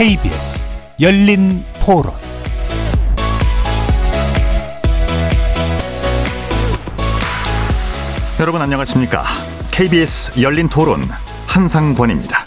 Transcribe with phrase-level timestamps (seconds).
[0.00, 0.66] KBS
[0.98, 2.14] 열린 토론
[8.40, 9.22] 여러분 안녕하십니까?
[9.70, 11.02] KBS 열린 토론
[11.46, 12.44] 한상권입니다.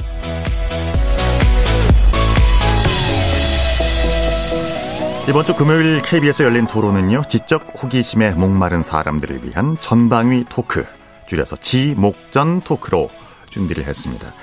[5.29, 10.88] 이번 주 금요일 KBS 열린 토론은요, 지적 호기심에 목마른 사람들을 위한 전방위 토크,
[11.28, 13.11] 줄여서 지목전 토크로
[13.51, 14.33] 준비를 했습니다.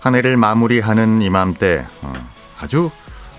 [0.00, 2.12] 한 해를 마무리하는 이맘때 어,
[2.62, 2.90] 아주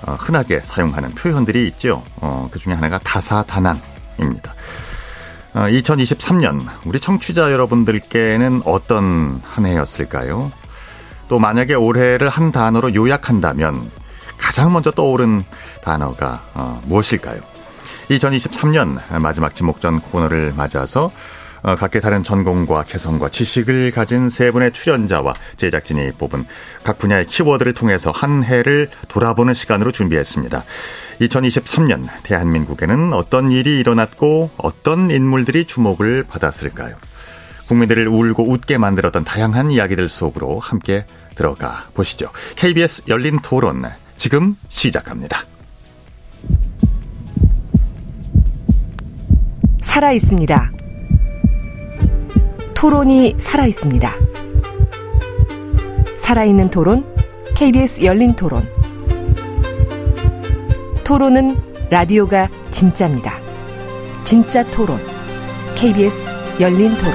[0.06, 2.04] 어, 흔하게 사용하는 표현들이 있죠.
[2.18, 4.54] 어, 그 중에 하나가 다사다난입니다.
[5.54, 10.52] 2023년 우리 청취자 여러분들께는 어떤 한 해였을까요?
[11.28, 13.92] 또 만약에 올해를 한 단어로 요약한다면
[14.40, 15.44] 가장 먼저 떠오른
[15.84, 16.42] 단어가
[16.86, 17.40] 무엇일까요?
[18.10, 21.12] 2023년 마지막 지목전 코너를 맞아서 어,
[21.64, 26.46] 각기 다른 전공과 개성과 지식을 가진 세 분의 출연자와 제작진이 뽑은
[26.84, 30.64] 각 분야의 키워드를 통해서 한 해를 돌아보는 시간으로 준비했습니다.
[31.22, 36.96] 2023년 대한민국에는 어떤 일이 일어났고 어떤 인물들이 주목을 받았을까요?
[37.68, 42.30] 국민들을 울고 웃게 만들었던 다양한 이야기들 속으로 함께 들어가 보시죠.
[42.58, 43.86] KBS 열린 토론
[44.18, 45.46] 지금 시작합니다.
[49.82, 50.83] 살아 있습니다.
[52.84, 54.14] 토론이 살아있습니다.
[56.18, 57.06] 살아있는 토론,
[57.56, 58.68] KBS 열린 토론.
[61.06, 61.56] 토론은
[61.90, 63.40] 라디오가 진짜입니다.
[64.26, 65.00] 진짜 토론,
[65.76, 66.30] KBS
[66.60, 67.14] 열린 토론.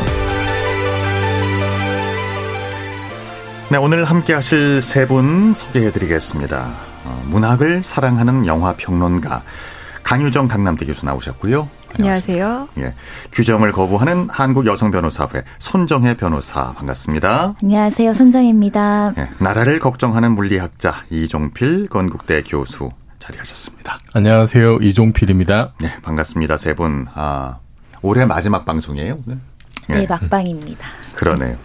[3.71, 6.67] 네, 오늘 함께 하실 세 분 소개해 드리겠습니다.
[7.05, 9.43] 어, 문학을 사랑하는 영화 평론가
[10.03, 11.69] 강유정 강남대 교수 나오셨고요.
[11.97, 12.69] 안녕하세요.
[12.79, 12.95] 예.
[13.33, 17.55] 규정을 거부하는 한국 여성 변호사회 손정혜 변호사 반갑습니다.
[17.63, 18.13] 안녕하세요.
[18.13, 19.15] 손정혜입니다.
[19.19, 19.29] 예.
[19.39, 23.99] 나라를 걱정하는 물리학자 이종필 건국대 교수 자리하셨습니다.
[24.15, 24.77] 안녕하세요.
[24.81, 25.75] 이종필입니다.
[25.81, 26.57] 네, 반갑습니다.
[26.57, 27.07] 세 분.
[27.15, 27.59] 아,
[28.03, 29.41] 올해 마지막 방송이에요, 오늘?
[29.91, 29.95] 예.
[29.95, 30.87] 네, 막방입니다.
[31.15, 31.57] 그러네요.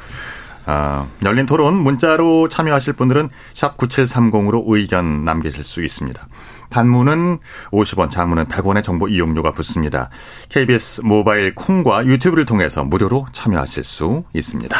[0.66, 6.26] 아, 열린 토론 문자로 참여하실 분들은 샵 9730으로 의견 남기실 수 있습니다.
[6.74, 7.38] 단문은
[7.72, 10.10] 50원, 장문은 100원의 정보 이용료가 붙습니다.
[10.50, 14.78] KBS 모바일 콩과 유튜브를 통해서 무료로 참여하실 수 있습니다.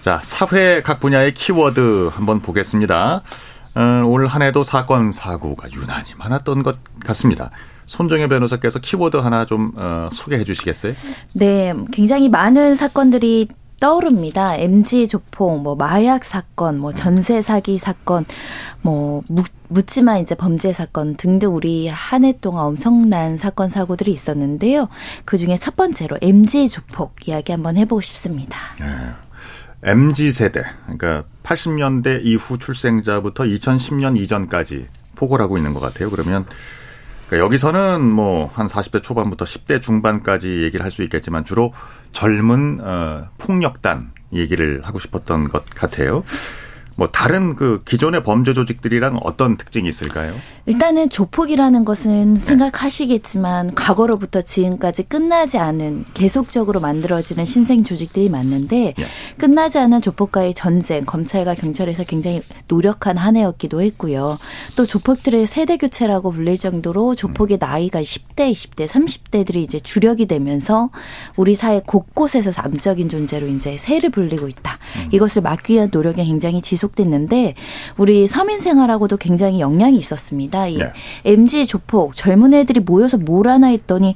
[0.00, 3.22] 자, 사회 각 분야의 키워드 한번 보겠습니다.
[3.74, 7.50] 어, 올한 해도 사건, 사고가 유난히 많았던 것 같습니다.
[7.86, 10.94] 손정혜 변호사께서 키워드 하나 좀 어, 소개해 주시겠어요?
[11.34, 13.48] 네, 굉장히 많은 사건들이
[13.82, 14.54] 떠오릅니다.
[14.54, 18.24] MG 조폭, 뭐 마약 사건, 뭐 전세 사기 사건,
[18.80, 19.24] 뭐
[19.66, 24.88] 묻지마 이제 범죄 사건 등등 우리 한 해 동안 엄청난 사건 사고들이 있었는데요.
[25.24, 28.56] 그 중에 첫 번째로 MG 조폭 이야기 한번 해보고 싶습니다.
[28.78, 28.86] 네.
[29.82, 36.08] MG 세대, 그러니까 80년대 이후 출생자부터 2010년 이전까지 포괄 하고 있는 것 같아요.
[36.08, 36.46] 그러면
[37.26, 41.72] 그러니까 여기서는 뭐 한 40대 초반부터 10대 중반까지 얘기를 할 수 있겠지만 주로
[42.12, 46.24] 젊은 어, 폭력단 얘기를 하고 싶었던 것 같아요.
[46.96, 50.34] 뭐 다른 그 기존의 범죄 조직들이랑 어떤 특징이 있을까요?
[50.66, 52.40] 일단은 조폭이라는 것은 네.
[52.40, 59.04] 생각하시겠지만 과거로부터 지금까지 끝나지 않은 계속적으로 만들어지는 신생 조직들이 많는데 네.
[59.38, 64.38] 끝나지 않은 조폭과의 전쟁, 검찰과 경찰에서 굉장히 노력한 한 해였기도 했고요.
[64.76, 67.58] 또 조폭들의 세대 교체라고 불릴 정도로 조폭의 음.
[67.58, 70.90] 나이가 10대, 20대, 30대들이 이제 주력이 되면서
[71.36, 74.78] 우리 사회 곳곳에서 암적인 존재로 이제 새를 불리고 있다.
[74.98, 75.08] 음.
[75.10, 77.54] 이것을 막기 위한 노력이 굉장히 지속 지속됐는데
[77.96, 80.51] 우리 서민 생활하고도 굉장히 영향이 있었습니다.
[80.68, 80.92] 이 네.
[81.24, 84.14] MG 조폭 젊은 애들이 모여서 뭘 하나 했더니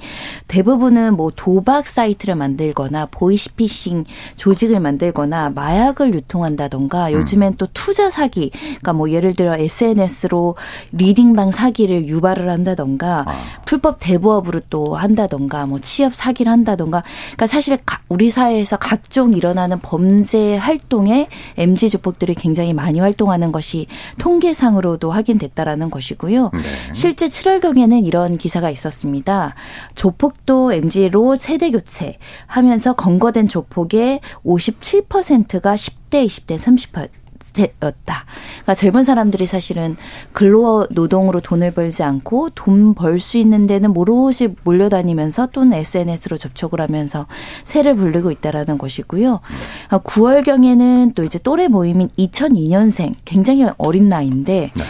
[0.49, 4.05] 대부분은 뭐 도박 사이트를 만들거나 보이스피싱
[4.37, 7.13] 조직을 만들거나 마약을 유통한다던가 음.
[7.15, 10.57] 요즘엔 또 투자 사기 그러니까 뭐 예를 들어 SNS로
[10.93, 13.37] 리딩방 사기를 유발을 한다던가 아.
[13.65, 17.79] 불법 대부업으로 또 한다던가 뭐 취업 사기를 한다던가 그러니까 사실
[18.09, 23.87] 우리 사회에서 각종 일어나는 범죄 활동에 MG 조폭들이 굉장히 많이 활동하는 것이
[24.19, 26.51] 통계상으로도 확인됐다라는 것이고 요.
[26.53, 26.61] 네.
[26.93, 29.55] 실제 7월경에는 이런 기사가 있었습니다.
[29.95, 37.09] 조폭도 MG로 세대 교체 하면서 검거된 조폭의 57%가 10대, 20대, 30%
[37.83, 38.27] 였다.
[38.57, 39.97] 그러니까 젊은 사람들이 사실은
[40.33, 46.83] 근로 노동으로 돈을 벌지 않고 돈 벌 수 있는 데는 모로지 몰려다니면서 또는 SNS로 접촉을
[46.83, 47.27] 하면서
[47.65, 49.41] 새를 불리고 있다라는 것이고요.
[49.89, 54.85] 9월경에는 또 이제 또래 모임인 2002년생 굉장히 어린 나이인데 네.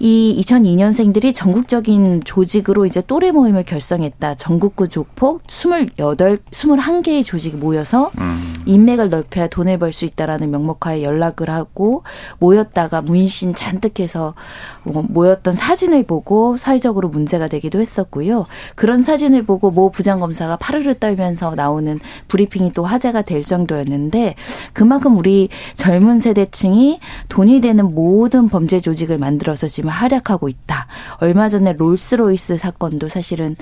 [0.00, 4.36] 이 2002년생들이 전국적인 조직으로 이제 또래 모임을 결성했다.
[4.36, 8.54] 전국구 조폭 28, 21개의 조직이 모여서 음.
[8.66, 12.04] 인맥을 넓혀야 돈을 벌 수 있다라는 명목하에 연락을 하고
[12.38, 14.34] 모였다가 문신 잔뜩 해서
[14.77, 18.46] 뭐 모였던 사진을 보고 사회적으로 문제가 되기도 했었고요.
[18.74, 21.98] 그런 사진을 보고 모 부장검사가 파르르 떨면서 나오는
[22.28, 24.34] 브리핑이 또 화제가 될 정도였는데
[24.72, 30.86] 그만큼 우리 젊은 세대층이 돈이 되는 모든 범죄 조직을 만들어서 지금 활약하고 있다.
[31.18, 33.56] 얼마 전에 롤스로이스 사건도 사실은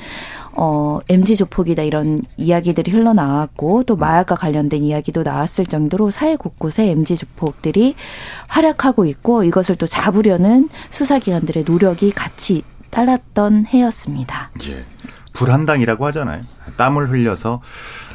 [0.56, 7.16] 어 MG 조폭이다 이런 이야기들이 흘러나왔고 또 마약과 관련된 이야기도 나왔을 정도로 사회 곳곳에 MG
[7.16, 7.94] 조폭들이
[8.48, 14.50] 활약하고 있고 이것을 또 잡으려는 수사기관들의 노력이 같이 따랐던 해였습니다.
[14.68, 14.86] 예.
[15.34, 16.42] 불한당이라고 하잖아요.
[16.78, 17.60] 땀을 흘려서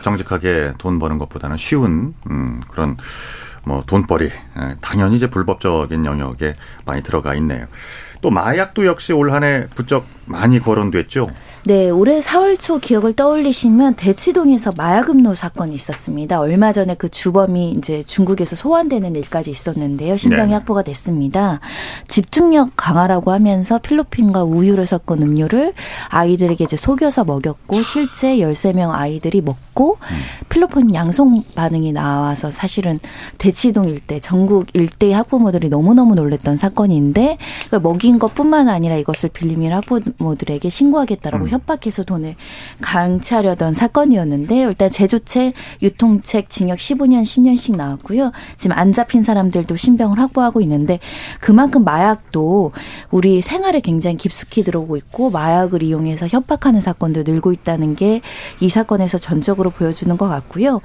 [0.02, 2.98] 정직하게 돈 버는 것보다는 쉬운 음, 그런
[3.64, 6.56] 뭐 돈벌이 예, 당연히 이제 불법적인 영역에
[6.86, 7.68] 많이 들어가 있네요.
[8.22, 11.30] 또 마약도 역시 올 한 해 부쩍 많이 거론됐죠.
[11.66, 16.40] 네, 올해 4월 초 기억을 떠올리시면 대치동에서 마약음료 사건이 있었습니다.
[16.40, 20.16] 얼마 전에 그 주범이 이제 중국에서 소환되는 일까지 있었는데요.
[20.18, 20.54] 신병이 네.
[20.54, 21.60] 확보가 됐습니다.
[22.08, 25.74] 집중력 강화라고 하면서 필로핀과 우유를 섞은 음료를
[26.10, 30.16] 아이들에게 이제 속여서 먹였고 실제 13명 아이들이 먹고 음.
[30.50, 33.00] 필로핀 양성 반응이 나와서 사실은
[33.38, 40.70] 대치동 일대 전국 일대의 학부모들이 너무너무 놀랬던 사건인데 그걸 먹인 것뿐만 아니라 이것을 빌리민 학부모들에게
[40.70, 41.50] 신고하겠다라고 음.
[41.50, 42.36] 협박해서 돈을
[42.82, 48.32] 강취하려던 사건이었는데 일단 제조체 유통책 징역 15년 10년씩 나왔고요.
[48.58, 51.00] 지금 안 잡힌 사람들도 신병을 확보하고 있는데
[51.40, 52.72] 그만큼 마약도
[53.12, 58.22] 우리 생활에 굉장히 깊숙이 들어오고 있고 마약을 이용해서 협박하는 사건도 늘고 있다는 게
[58.60, 60.82] 이 사건에서 전적으로 보여주는 것 같고요.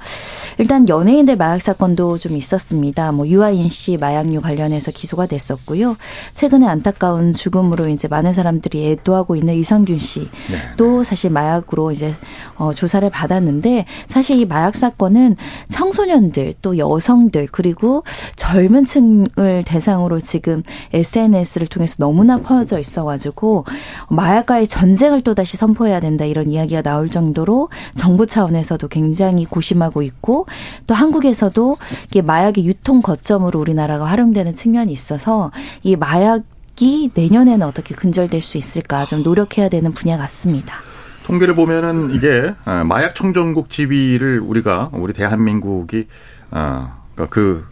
[0.57, 3.11] 일단 연예인들 마약 사건도 좀 있었습니다.
[3.11, 5.97] 뭐 유아인 씨 마약류 관련해서 기소가 됐었고요.
[6.33, 11.03] 최근에 안타까운 죽음으로 이제 많은 사람들이 애도하고 있는 이성균 씨도 네.
[11.03, 12.13] 사실 마약으로 이제
[12.55, 15.35] 어 조사를 받았는데 사실 이 마약 사건은
[15.69, 18.03] 청소년들 또 여성들 그리고
[18.35, 23.65] 젊은 층을 대상으로 지금 SNS를 통해서 너무나 퍼져 있어가지고
[24.09, 30.45] 마약과의 전쟁을 또 다시 선포해야 된다 이런 이야기가 나올 정도로 정부 차원에서도 굉장히 고심하고 있고
[30.85, 31.77] 또 한국에서도
[32.07, 35.51] 이게 마약의 유통 거점으로 우리나라가 활용되는 측면이 있어서
[35.83, 36.43] 이 마약
[36.79, 40.81] 이 내년에는 어떻게 근절될 수 있을까 좀 노력해야 되는 분야 같습니다.
[41.25, 46.07] 통계를 보면은 이게 어, 마약 청정국 지위를 우리가 우리 대한민국이
[46.51, 47.65] 어, 그러니까 그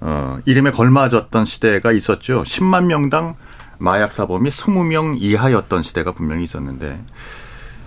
[0.00, 2.42] 어, 이름에 걸맞았던 시대가 있었죠.
[2.42, 3.34] 10만 명당
[3.78, 7.02] 마약 사범이 20명 이하였던 시대가 분명히 있었는데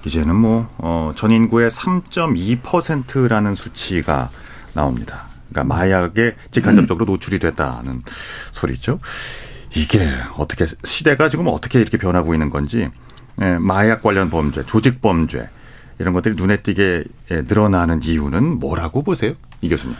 [0.05, 4.29] 이제는 뭐 어, 전 인구의 3.2%라는 수치가
[4.73, 5.27] 나옵니다.
[5.49, 8.03] 그러니까 마약에 직간접적으로 노출이 됐다는
[8.51, 8.99] 소리죠.
[9.77, 12.89] 이게 어떻게 시대가 지금 어떻게 이렇게 변하고 있는 건지
[13.41, 15.47] 예, 마약 관련 범죄, 조직 범죄
[15.99, 19.95] 이런 것들이 눈에 띄게 예, 늘어나는 이유는 뭐라고 보세요, 이 교수님?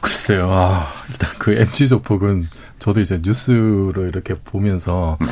[0.00, 0.50] 글쎄요.
[0.50, 2.46] 아, 일단 그 MG 조폭은
[2.78, 5.26] 저도 이제 뉴스로 이렇게 보면서 네.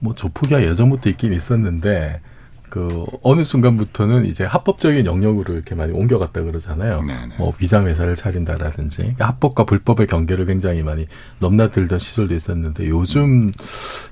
[0.00, 2.20] 뭐 조폭이야 예전부터 있긴 있었는데
[2.68, 7.02] 그 어느 순간부터는 이제 합법적인 영역으로 이렇게 많이 옮겨갔다 그러잖아요.
[7.02, 7.26] 네네.
[7.26, 7.34] 네.
[7.38, 11.04] 뭐 위장 회사를 차린다라든지 그러니까 합법과 불법의 경계를 굉장히 많이
[11.38, 13.52] 넘나들던 시절도 있었는데 요즘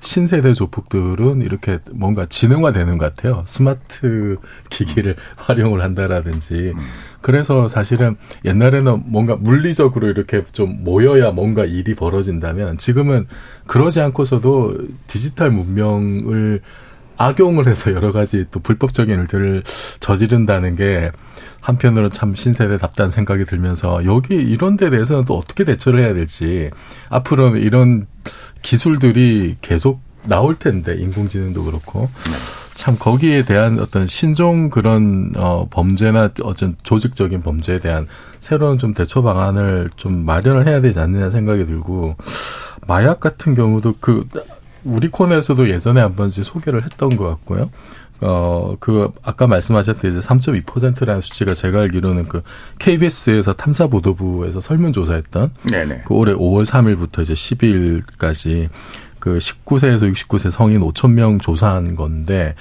[0.01, 3.43] 신세대 조폭들은 이렇게 뭔가 지능화되는 것 같아요.
[3.45, 4.37] 스마트
[4.69, 5.33] 기기를 음.
[5.37, 6.81] 활용을 한다라든지 음.
[7.21, 13.27] 그래서 사실은 옛날에는 뭔가 물리적으로 이렇게 좀 모여야 뭔가 일이 벌어진다면 지금은
[13.65, 16.61] 그러지 않고서도 디지털 문명을
[17.17, 19.63] 악용을 해서 여러 가지 또 불법적인 일들을
[19.99, 21.11] 저지른다는 게
[21.61, 26.69] 한편으로 참 신세대답다는 생각이 들면서 여기 이런 데 대해서는 또 어떻게 대처를 해야 될지
[27.09, 28.07] 앞으로는 이런
[28.61, 32.09] 기술들이 계속 나올 텐데 인공지능도 그렇고.
[32.77, 38.07] 참 거기에 대한 어떤 신종 그런 어 범죄나 어떤 조직적인 범죄에 대한
[38.39, 42.15] 새로운 좀 대처 방안을 좀 마련을 해야 되지 않느냐 생각이 들고
[42.85, 44.25] 마약 같은 경우도 그
[44.87, 47.69] 우리 코너에서도 예전에 한 번씩 소개를 했던 것 같고요.
[48.19, 52.41] 어, 그, 아까 말씀하셨던 이제 3.2%라는 수치가 제가 알기로는 그
[52.79, 56.01] KBS에서 탐사보도부에서 설문조사했던 네네.
[56.05, 58.69] 그 올해 5월 3일부터 이제 12일까지
[59.19, 62.55] 그 19세에서 69세 성인 5천 명 조사한 건데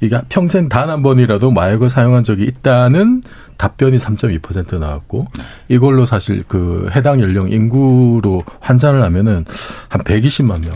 [0.00, 3.22] 이게 평생 단 한 번이라도 마약을 사용한 적이 있다는
[3.56, 5.44] 답변이 3.2% 나왔고 네.
[5.68, 9.44] 이걸로 사실 그 해당 연령 인구로 환산을 하면은
[9.88, 10.70] 한 120만 명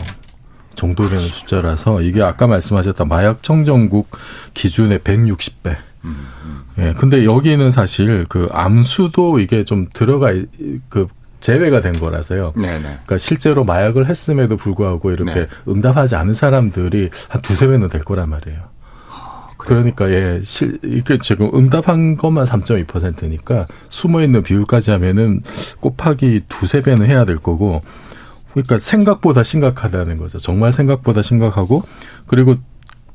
[0.75, 4.09] 정도 되는 숫자라서 이게 아까 말씀하셨던 마약 청정국
[4.53, 5.75] 기준의 160배.
[6.79, 10.33] 예, 근데 여기는 사실 그 암수도 이게 좀 들어가
[10.89, 11.07] 그
[11.39, 12.53] 제외가 된 거라서요.
[12.55, 12.79] 네네.
[12.79, 15.47] 그러니까 실제로 마약을 했음에도 불구하고 이렇게 네.
[15.67, 18.59] 응답하지 않은 사람들이 한 두세 배는 될 거란 말이에요.
[19.57, 25.41] 그러니까 예, 실 이게 지금 응답한 것만 3.2%니까 숨어 있는 비율까지 하면은
[25.79, 27.81] 곱하기 두세 배는 해야 될 거고
[28.53, 30.39] 그러니까 생각보다 심각하다는 거죠.
[30.39, 31.83] 정말 생각보다 심각하고
[32.27, 32.55] 그리고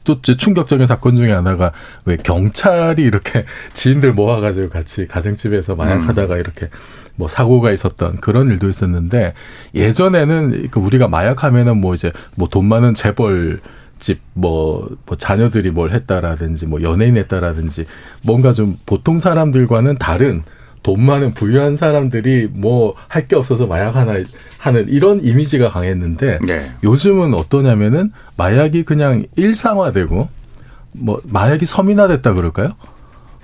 [0.04, 1.72] 또 충격적인 사건 중에 하나가
[2.04, 6.70] 왜 경찰이 이렇게 지인들 모아가지고 같이 가정집에서 마약하다가 이렇게
[7.16, 9.34] 뭐 사고가 있었던 그런 일도 있었는데
[9.74, 13.60] 예전에는 그 우리가 마약하면은 뭐 이제 뭐 돈 많은 재벌
[13.98, 17.84] 집, 뭐, 뭐, 자녀들이 뭘 했다라든지, 뭐, 연예인 했다라든지,
[18.22, 20.44] 뭔가 좀 보통 사람들과는 다른
[20.82, 24.14] 돈 많은 부유한 사람들이 뭐, 할 게 없어서 마약 하나
[24.58, 26.72] 하는 이런 이미지가 강했는데, 네.
[26.84, 30.28] 요즘은 어떠냐면은, 마약이 그냥 일상화되고,
[30.92, 32.70] 뭐, 마약이 서민화됐다 그럴까요?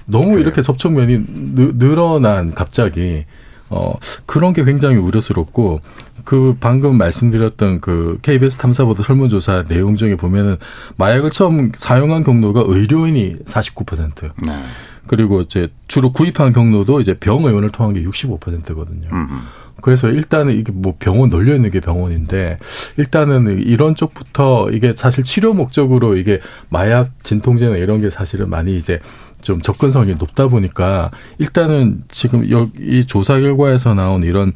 [0.06, 0.40] 너무 그래요.
[0.40, 1.18] 이렇게 접촉면이
[1.54, 3.24] 느- 늘어난 갑자기,
[3.70, 3.94] 어,
[4.26, 5.80] 그런 게 굉장히 우려스럽고,
[6.24, 10.56] 그 방금 말씀드렸던 그 KBS 탐사보도 설문조사 내용 중에 보면은
[10.96, 14.30] 마약을 처음 사용한 경로가 의료인이 49%.
[14.46, 14.62] 네.
[15.06, 19.08] 그리고 이제 주로 구입한 경로도 이제 병의원을 통한 게 65%거든요.
[19.12, 19.40] 음, 음.
[19.82, 22.58] 그래서 일단은 이게 뭐 병원 널려 있는 게 병원인데
[22.96, 28.98] 일단은 이런 쪽부터 이게 사실 치료 목적으로 이게 마약 진통제나 이런 게 사실은 많이 이제
[29.42, 34.52] 좀 접근성이 높다 보니까 일단은 지금 여기 조사 결과에서 나온 이런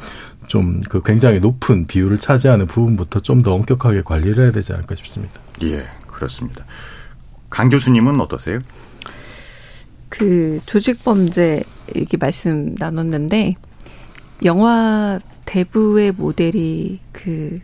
[0.46, 5.40] 좀 그 굉장히 높은 비율을 차지하는 부분부터 좀 더 엄격하게 관리를 해야 되지 않을까 싶습니다.
[5.62, 6.64] 예, 그렇습니다.
[7.50, 8.60] 강 교수님은 어떠세요?
[10.08, 11.62] 그 조직 범죄
[11.94, 13.56] 이렇게 말씀 나눴는데
[14.44, 17.60] 영화 대부의 모델이 그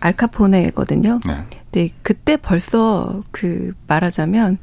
[0.00, 1.20] 알카포네거든요.
[1.26, 1.44] 네.
[1.70, 4.58] 근데 그때 벌써 그 말하자면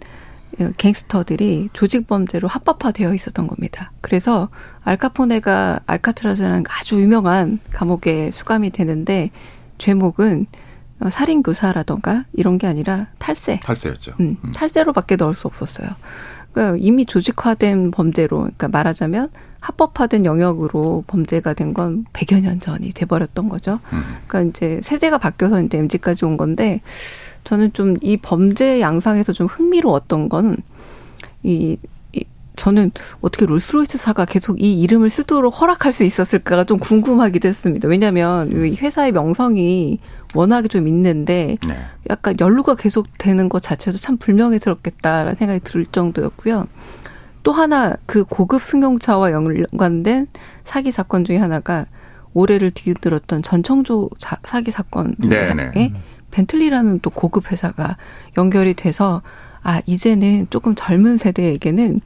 [0.77, 3.91] 갱스터들이 조직 범죄로 합법화되어 있었던 겁니다.
[4.01, 4.49] 그래서
[4.83, 9.31] 알카포네가 알카트라즈라는 아주 유명한 감옥에 수감이 되는데
[9.79, 10.45] 죄목은
[10.99, 13.59] 어, 살인 교사라던가 이런 게 아니라 탈세.
[13.61, 14.13] 탈세였죠.
[14.19, 15.89] 음, 찰세로밖에 넣을 수 없었어요.
[16.53, 19.29] 그러니까 이미 조직화된 범죄로, 그러니까 말하자면
[19.59, 23.79] 합법화된 영역으로 범죄가 된 건 100여 년 전이 돼버렸던 거죠.
[23.93, 24.01] 음.
[24.27, 26.81] 그러니까 이제 세대가 바뀌어서 이제 MZ까지 온 건데
[27.43, 30.57] 저는 좀 이 범죄 양상에서 좀 흥미로웠던 건
[31.43, 31.77] 이, 이
[32.55, 32.91] 저는
[33.21, 37.87] 어떻게 롤스로이스사가 계속 이 이름을 쓰도록 허락할 수 있었을까가 좀 궁금하기도 했습니다.
[37.87, 39.99] 왜냐하면 이 회사의 명성이
[40.35, 41.77] 워낙에 좀 있는데 네.
[42.09, 46.67] 약간 연루가 계속 되는 것 자체도 참 불명예스럽겠다라는 생각이 들 정도였고요.
[47.43, 50.27] 또 하나 그 고급 승용차와 연관된
[50.63, 51.85] 사기 사건 중에 하나가
[52.33, 55.93] 올해를 뒤흔들었던 전청조 자- 사기 사건 중에 네네.
[56.31, 57.97] 벤틀리라는 또 고급 회사가
[58.37, 59.21] 연결이 돼서
[59.61, 61.99] 아 이제는 조금 젊은 세대에게는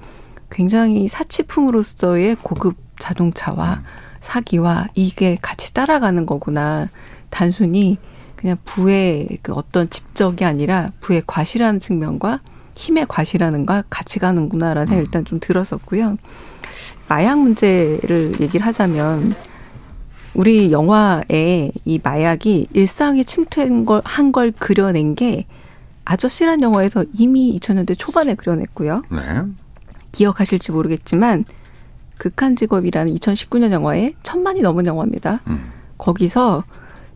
[0.50, 3.84] 굉장히 사치품으로서의 고급 자동차와
[4.20, 6.90] 사기와 이게 같이 따라가는 거구나.
[7.30, 7.98] 단순히
[8.36, 12.40] 그냥 부의 그 어떤 집적이 아니라 부의 과시라는 측면과
[12.76, 16.18] 힘의 과시라는 걸 같이 가는구나라는 생각이 일단 좀 들었었고요.
[17.08, 19.34] 마약 문제를 얘기를 하자면
[20.36, 25.48] 우리 영화에 이 마약이 일상에 침투한 걸, 한 걸 그려낸 게
[26.06, 29.02] 아저씨란 영화에서 이미 2000년대 초반에 그려냈고요.
[29.10, 29.42] 네.
[30.12, 31.46] 기억하실지 모르겠지만
[32.18, 35.42] 극한 직업이라는 2019년 영화에 천만이 넘은 영화입니다.
[35.48, 35.72] 음.
[35.98, 36.64] 거기서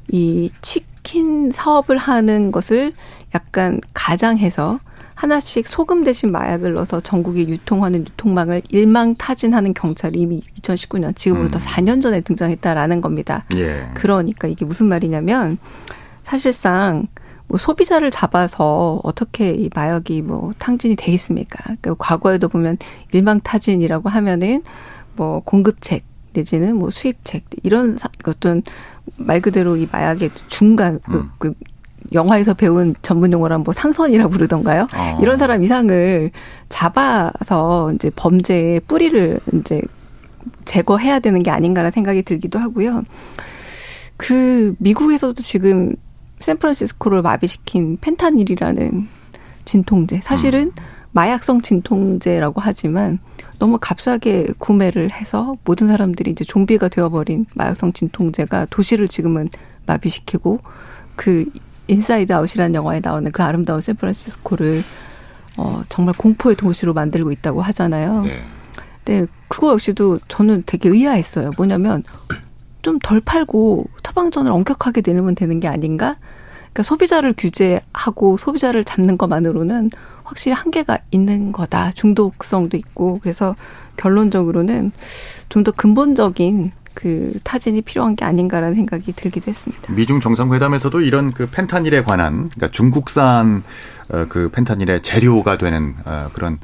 [0.09, 2.93] 이 치킨 사업을 하는 것을
[3.33, 4.79] 약간 가장해서
[5.15, 11.61] 하나씩 소금 대신 마약을 넣어서 전국에 유통하는 유통망을 일망타진하는 경찰이 이미 2019년 지금으로부터 음.
[11.61, 13.45] 4년 전에 등장했다라는 겁니다.
[13.55, 13.87] 예.
[13.93, 15.59] 그러니까 이게 무슨 말이냐면
[16.23, 17.07] 사실상
[17.51, 21.61] 뭐 소비자를 잡아서 어떻게 이 마약이 뭐 탕진이 되겠습니까?
[21.63, 22.77] 그러니까 과거에도 보면
[23.11, 24.63] 일망타진이라고 하면은
[25.17, 28.63] 뭐 공급책 내지는 뭐 수입책 이런 사- 어떤
[29.17, 31.29] 말 그대로 이 마약의 중간 그, 음.
[31.39, 31.53] 그
[32.13, 34.87] 영화에서 배운 전문 용어란 뭐 상선이라고 그러던가요?
[34.95, 35.19] 어.
[35.21, 36.31] 이런 사람 이상을
[36.69, 39.81] 잡아서 이제 범죄의 뿌리를 이제
[40.63, 43.03] 제거해야 되는 게 아닌가라는 생각이 들기도 하고요.
[44.15, 45.95] 그 미국에서도 지금
[46.41, 49.07] 샌프란시스코를 마비시킨 펜타닐이라는
[49.65, 50.21] 진통제.
[50.23, 50.71] 사실은
[51.11, 53.19] 마약성 진통제라고 하지만
[53.59, 59.49] 너무 값싸게 구매를 해서 모든 사람들이 이제 좀비가 되어버린 마약성 진통제가 도시를 지금은
[59.85, 60.59] 마비시키고
[61.15, 61.45] 그
[61.87, 64.83] 인사이드 아웃이라는 영화에 나오는 그 아름다운 샌프란시스코를
[65.57, 68.21] 어 정말 공포의 도시로 만들고 있다고 하잖아요.
[68.21, 68.41] 네.
[69.05, 71.51] 네, 그거 역시도 저는 되게 의아했어요.
[71.57, 72.03] 뭐냐면
[72.81, 76.15] 좀 덜 팔고 처방전을 엄격하게 내리면 되는 게 아닌가?
[76.73, 79.89] 그러니까 소비자를 규제하고 소비자를 잡는 것만으로는
[80.23, 81.91] 확실히 한계가 있는 거다.
[81.91, 83.19] 중독성도 있고.
[83.21, 83.55] 그래서
[83.97, 84.91] 결론적으로는
[85.49, 89.93] 좀 더 근본적인 그 타진이 필요한 게 아닌가라는 생각이 들기도 했습니다.
[89.93, 93.63] 미중 정상회담에서도 이런 그 펜타닐에 관한 그러니까 중국산
[94.09, 96.57] 어, 그 펜타닐의 재료가 되는 어, 그런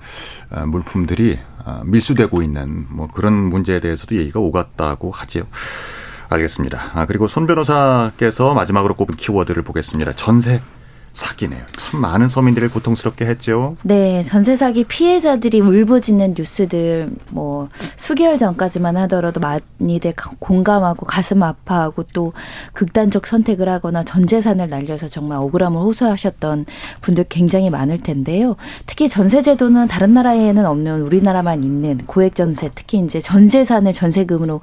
[0.50, 1.38] 어, 물품들이
[1.84, 5.44] 밀수되고 있는 뭐 그런 문제에 대해서도 얘기가 오갔다고 하지요.
[6.30, 6.92] 알겠습니다.
[6.94, 10.14] 아, 그리고 손 변호사께서 마지막으로 꼽은 키워드를 보겠습니다.
[10.14, 10.62] 전세
[11.18, 11.64] 사기네요.
[11.76, 13.76] 참 많은 서민들을 고통스럽게 했죠.
[13.84, 22.34] 네, 전세 사기 피해자들이 울부짖는 뉴스들 뭐 수개월 전까지만 하더라도 많이들 공감하고 가슴 아파하고 또
[22.74, 26.68] 극단적 선택을 하거나 전 재산을 날려서 정말 억울함을 호소하셨던
[27.02, 28.56] 분들 굉장히 많을 텐데요.
[28.86, 34.62] 특히 전세 제도는 다른 나라에는 없는 우리나라만 있는 고액 전세, 특히 이제 전 재산을 전세금으로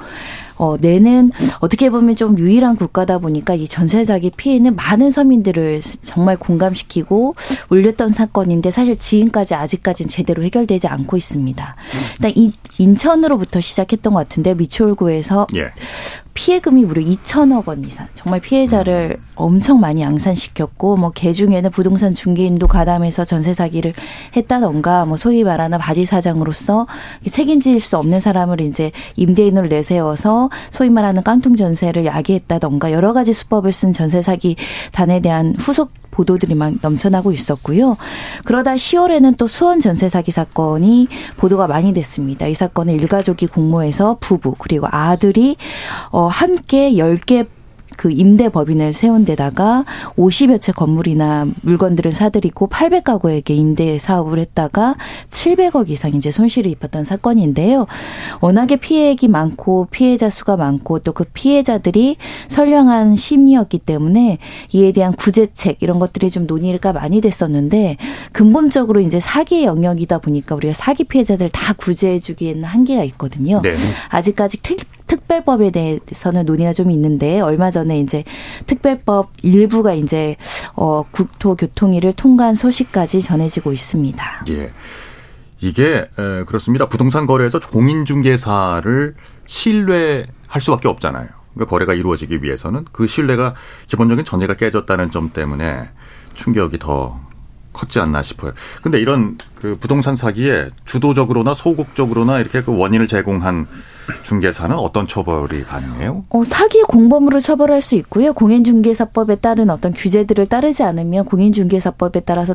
[0.56, 6.36] 어, 내는 어떻게 보면 좀 유일한 국가다 보니까 이 전세 사기 피해는 많은 서민들을 정말
[6.46, 7.34] 공감시키고
[7.70, 11.76] 울렸던 사건인데 사실 지금까지 아직까지는 제대로 해결되지 않고 있습니다.
[12.16, 15.70] 일단 이 인천으로부터 시작했던 것 같은데 미추홀구에서 예.
[16.34, 18.08] 피해금이 무려 2천억 원 이상.
[18.14, 23.92] 정말 피해자를 엄청 많이 양산시켰고 뭐 개 중에는 부동산 중개인도 가담해서 전세 사기를
[24.36, 26.88] 했다던가 뭐 소위 말하는 바지 사장으로서
[27.30, 33.72] 책임질 수 없는 사람을 이제 임대인으로 내세워서 소위 말하는 깡통 전세를 야기했다던가 여러 가지 수법을
[33.72, 34.56] 쓴 전세 사기
[34.90, 37.96] 단에 대한 후속 보도들이 막 넘쳐나고 있었고요.
[38.44, 42.46] 그러다 10월에는 또 수원 전세 사기 사건이 보도가 많이 됐습니다.
[42.46, 45.56] 이 사건은 일가족이 공모해서 부부 그리고 아들이
[46.10, 47.46] 어 함께 10개
[47.96, 49.84] 그 임대 법인을 세운 데다가
[50.16, 54.96] 50여 채 건물이나 물건들을 사들이고 800가구에게 임대 사업을 했다가
[55.30, 57.86] 700억 이상 이제 손실을 입었던 사건인데요.
[58.40, 62.16] 워낙에 피해액이 많고 피해자 수가 많고 또 그 피해자들이
[62.48, 64.38] 선량한 심리였기 때문에
[64.72, 67.96] 이에 대한 구제책 이런 것들이 좀 논의가 많이 됐었는데
[68.32, 73.62] 근본적으로 이제 사기 영역이다 보니까 우리가 사기 피해자들 다 구제해 주기에는 한계가 있거든요.
[73.62, 73.74] 네.
[74.08, 74.58] 아직까지
[75.06, 78.24] 특 특별법에 대해서는 논의가 좀 있는데 얼마 전에 이제
[78.66, 80.36] 특별법 일부가 이제
[80.74, 84.44] 어 국토교통위를 통과한 소식까지 전해지고 있습니다.
[84.50, 84.72] 예.
[85.60, 86.88] 이게 에, 그렇습니다.
[86.88, 89.14] 부동산 거래에서 공인 중개사를
[89.46, 91.28] 신뢰할 수밖에 없잖아요.
[91.54, 93.54] 그러니까 거래가 이루어지기 위해서는 그 신뢰가
[93.86, 95.90] 기본적인 전제가 깨졌다는 점 때문에
[96.34, 97.20] 충격이 더
[97.72, 98.52] 컸지 않나 싶어요.
[98.82, 103.66] 근데 이런 그 부동산 사기에 주도적으로나 소극적으로나 이렇게 그 원인을 제공한
[104.22, 106.24] 중개사는 어떤 처벌이 가능해요?
[106.28, 108.34] 어, 사기 공범으로 처벌할 수 있고요.
[108.34, 112.54] 공인중개사법에 따른 어떤 규제들을 따르지 않으면 공인중개사법에 따라서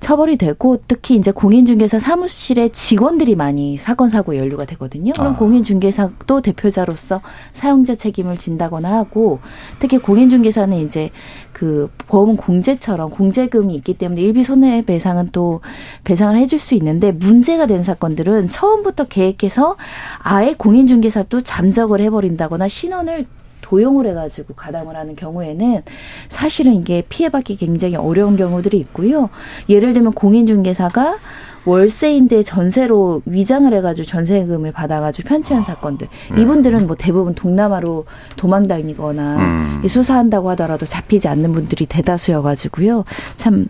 [0.00, 5.14] 처벌이 되고 특히 이제 공인중개사 사무실에 직원들이 많이 사건 사고 연루가 되거든요.
[5.14, 5.36] 그럼 아.
[5.36, 9.40] 공인중개사도 대표자로서 사용자 책임을 진다거나 하고
[9.78, 11.10] 특히 공인중개사는 이제
[11.52, 15.60] 그 보험 공제처럼 공제금이 있기 때문에 일비 손해배상은 또
[16.04, 19.76] 배상을 해줄 수 있는데 문제가 된 사건들은 처음부터 계획해서
[20.18, 23.26] 아예 공인중개사도 잠적을 해버린다거나 신원을
[23.62, 25.82] 도용을 해가지고 가담을 하는 경우에는
[26.28, 29.30] 사실은 이게 피해받기 굉장히 어려운 경우들이 있고요.
[29.68, 31.16] 예를 들면 공인중개사가
[31.64, 36.08] 월세인데 전세로 위장을 해가지고 전세금을 받아가지고 편취한 사건들.
[36.34, 36.42] 네.
[36.42, 39.88] 이분들은 뭐 대부분 동남아로 도망 다니거나 음.
[39.88, 43.04] 수사한다고 하더라도 잡히지 않는 분들이 대다수여가지고요.
[43.36, 43.68] 참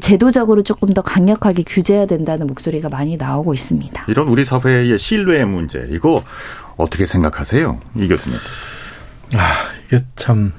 [0.00, 4.04] 제도적으로 조금 더 강력하게 규제해야 된다는 목소리가 많이 나오고 있습니다.
[4.08, 6.22] 이런 우리 사회의 신뢰 문제 이거
[6.76, 8.38] 어떻게 생각하세요, 이 교수님?
[9.34, 10.52] 아 이게 참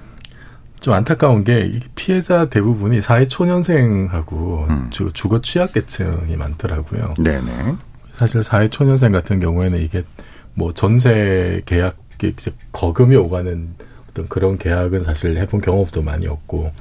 [0.79, 4.87] 좀 안타까운 게 피해자 대부분이 사회 초년생하고 음.
[4.91, 7.15] 주, 주거 취약계층이 많더라고요.
[7.17, 7.75] 네네.
[8.13, 10.03] 사실 사회 초년생 같은 경우에는 이게
[10.53, 13.69] 뭐 전세 계약 이제 거금이 오가는
[14.09, 16.71] 어떤 그런 계약은 사실 해본 경험도 많이 없고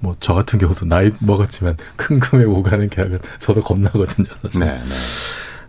[0.00, 4.26] 뭐 저 같은 경우도 나이 먹었지만 큰 금액 오가는 계약은 저도 겁나거든요.
[4.42, 4.60] 사실.
[4.60, 4.94] 네, 네.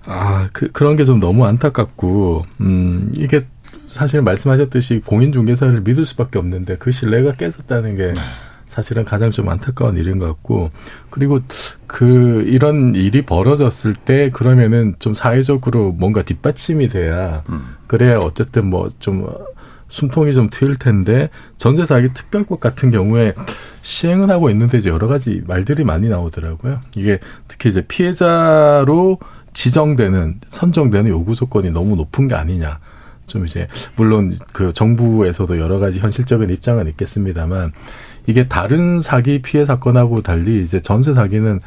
[0.05, 3.45] 아, 그, 그런 게 좀 너무 안타깝고, 음, 이게
[3.87, 8.21] 사실 말씀하셨듯이 공인중개사를 믿을 수밖에 없는데 그 신뢰가 깨졌다는 게 네.
[8.67, 10.71] 사실은 가장 좀 안타까운 일인 것 같고
[11.09, 11.39] 그리고
[11.87, 17.75] 그 이런 일이 벌어졌을 때 그러면은 좀 사회적으로 뭔가 뒷받침이 돼야 음.
[17.87, 19.25] 그래야 어쨌든 뭐좀
[19.87, 23.33] 숨통이 좀 트일 텐데 전세 사기 특별법 같은 경우에
[23.81, 26.81] 시행은 하고 있는데 이제 여러 가지 말들이 많이 나오더라고요.
[26.97, 29.17] 이게 특히 이제 피해자로
[29.53, 32.79] 지정되는 선정되는 요구 조건이 너무 높은 게 아니냐.
[33.27, 37.71] 좀 이제 물론 그 정부에서도 여러 가지 현실적인 입장은 있겠습니다만
[38.25, 41.59] 이게 다른 사기 피해 사건하고 달리 이제 전세 사기는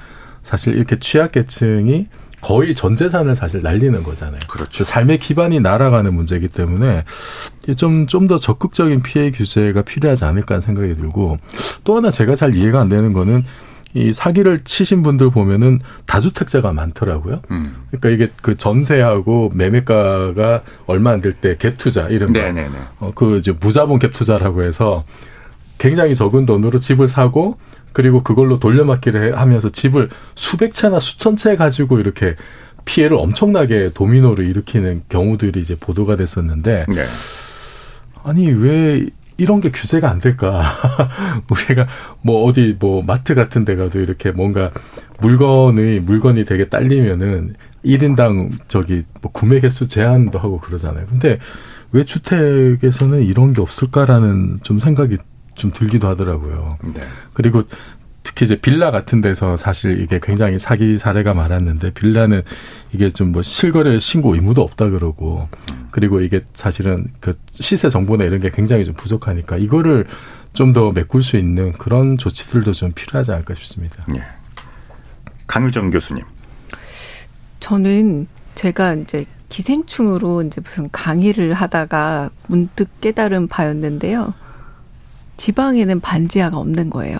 [0.43, 2.07] 사실 이렇게 취약계층이
[2.41, 4.41] 거의 전 재산을 사실 날리는 거잖아요.
[4.49, 4.79] 그렇죠.
[4.79, 7.05] 그 삶의 기반이 날아가는 문제이기 때문에
[7.77, 11.37] 좀 좀 더 적극적인 피해 규제가 필요하지 않을까 하는 생각이 들고
[11.85, 13.45] 또 하나 제가 잘 이해가 안 되는 거는
[13.95, 17.43] 이 사기를 치신 분들 보면은 다주택자가 많더라고요.
[17.51, 17.75] 음.
[17.91, 22.39] 그러니까 이게 그 전세하고 매매가가 얼마 안 될 때 갭 투자 이런 거.
[22.39, 22.71] 네네네.
[23.01, 25.05] 어, 그 이제 무자본 갭 투자라고 해서
[25.79, 27.59] 굉장히 적은 돈으로 집을 사고
[27.93, 32.37] 그리고 그걸로 돌려막기를 하면서 집을 수백 채나 수천 채 가지고 이렇게
[32.85, 37.05] 피해를 엄청나게 도미노를 일으키는 경우들이 이제 보도가 됐었는데 네.
[38.23, 39.07] 아니 왜
[39.41, 40.63] 이런 게 규제가 안 될까?
[41.51, 41.87] 우리가
[42.21, 44.71] 뭐 어디 뭐 마트 같은 데 가도 이렇게 뭔가
[45.21, 51.07] 물건의 물건이 되게 딸리면은 1인당 저기 뭐 구매 개수 제한도 하고 그러잖아요.
[51.07, 51.39] 근데
[51.93, 55.17] 왜 주택에서는 이런 게 없을까라는 좀 생각이
[55.55, 56.77] 좀 들기도 하더라고요.
[56.95, 57.01] 네.
[57.33, 57.63] 그리고
[58.23, 62.43] 특히 이제 빌라 같은 데서 사실 이게 굉장히 사기 사례가 많았는데 빌라는
[62.93, 65.49] 이게 좀 뭐 실거래 신고 의무도 없다 그러고
[65.91, 70.07] 그리고 이게 사실은 그 시세 정보나 이런 게 굉장히 좀 부족하니까 이거를
[70.53, 74.05] 좀 더 메꿀 수 있는 그런 조치들도 좀 필요하지 않을까 싶습니다.
[74.17, 74.23] 예.
[75.47, 76.25] 강유정 교수님.
[77.61, 84.35] 저는 제가 이제 기생충으로 이제 무슨 강의를 하다가 문득 깨달은 바였는데요.
[85.37, 87.19] 지방에는 반지하가 없는 거예요.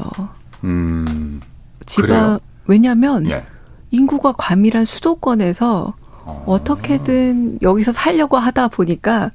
[0.65, 1.41] 음.
[1.87, 2.39] 지방?
[2.67, 3.45] 왜냐하면 예.
[3.91, 5.95] 인구가 과밀한 수도권에서
[6.25, 6.45] 어.
[6.47, 9.31] 어떻게든 여기서 살려고 하다 보니까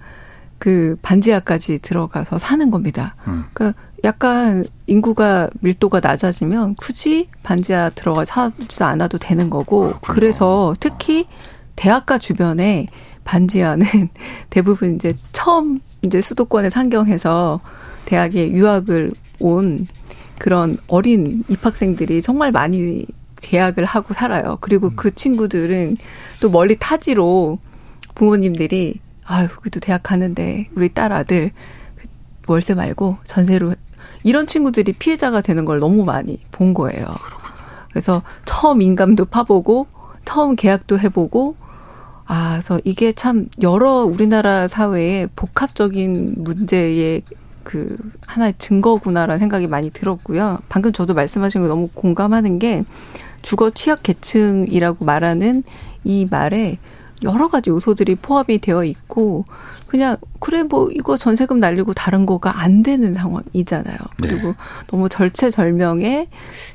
[0.57, 3.15] 그 반지하까지 들어가서 사는 겁니다.
[3.27, 3.45] 음.
[3.53, 10.13] 그러니까 약간 인구가 밀도가 낮아지면 굳이 반지하 들어가 살지 않아도 되는 거고 그렇군요.
[10.13, 11.27] 그래서 특히
[11.75, 12.87] 대학가 주변에
[13.23, 13.85] 반지하는
[14.49, 17.59] 대부분 이제 처음 이제 수도권에 상경해서
[18.05, 19.87] 대학에 유학을 온
[20.37, 23.05] 그런 어린 입학생들이 정말 많이
[23.41, 24.57] 계약을 하고 살아요.
[24.61, 24.95] 그리고 음.
[24.95, 25.97] 그 친구들은
[26.41, 27.59] 또 멀리 타지로
[28.15, 31.51] 부모님들이 아유, 그래도 대학 가는데 우리 딸 아들
[31.95, 32.07] 그
[32.47, 33.75] 월세 말고 전세로
[34.23, 37.05] 이런 친구들이 피해자가 되는 걸 너무 많이 본 거예요.
[37.89, 39.87] 그래서 처음 인감도 파보고
[40.25, 41.55] 처음 계약도 해보고
[42.25, 47.21] 아, 그래서 이게 참 여러 우리나라 사회의 복합적인 문제의
[47.65, 50.59] 그 하나의 증거구나라는 생각이 많이 들었고요.
[50.69, 52.85] 방금 저도 말씀하신 거 너무 공감하는 게
[53.41, 55.63] 주거 취약 계층이라고 말하는
[56.05, 56.77] 이 말에
[57.23, 59.45] 여러 가지 요소들이 포함이 되어 있고
[59.87, 63.97] 그냥 그래 뭐 이거 전세금 날리고 다른 거가 안 되는 상황이잖아요.
[64.19, 64.27] 네.
[64.27, 64.55] 그리고 네.
[64.87, 66.27] 너무 절체절명에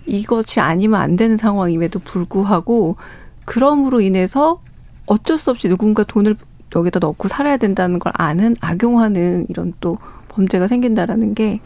[0.07, 2.97] 이것이 아니면 안 되는 상황임에도 불구하고
[3.45, 4.61] 그럼으로 인해서
[5.07, 6.37] 어쩔 수 없이 누군가 돈을
[6.75, 9.99] 여기다 넣고 살아야 된다는 걸 아는 악용하는 이런 또
[10.31, 11.61] 범죄가 생긴다라는 게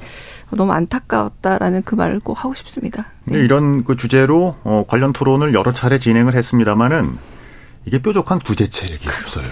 [0.50, 3.06] 너무 안타까웠다라는 그 말을 꼭 하고 싶습니다.
[3.24, 3.38] 네.
[3.38, 7.18] 이런 그 주제로 어, 관련 토론을 여러 차례 진행을 했습니다마는
[7.84, 9.46] 이게 뾰족한 구제책이 없어요.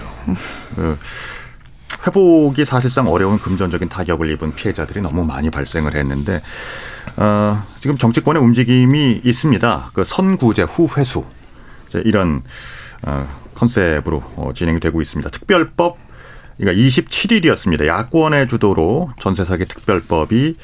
[0.75, 0.97] 그
[2.05, 6.41] 회복이 사실상 어려운 금전적인 타격을 입은 피해자들이 너무 많이 발생을 했는데
[7.15, 9.91] 어, 지금 정치권의 움직임이 있습니다.
[9.93, 11.25] 그 선구제 후 회수
[12.05, 12.41] 이런
[13.03, 15.29] 어, 컨셉으로 어, 진행이 되고 있습니다.
[15.29, 16.02] 특별법
[16.57, 17.87] 그러니까 27일이었습니다.
[17.87, 20.57] 야권의 주도로 전세 사기 특별법이 어,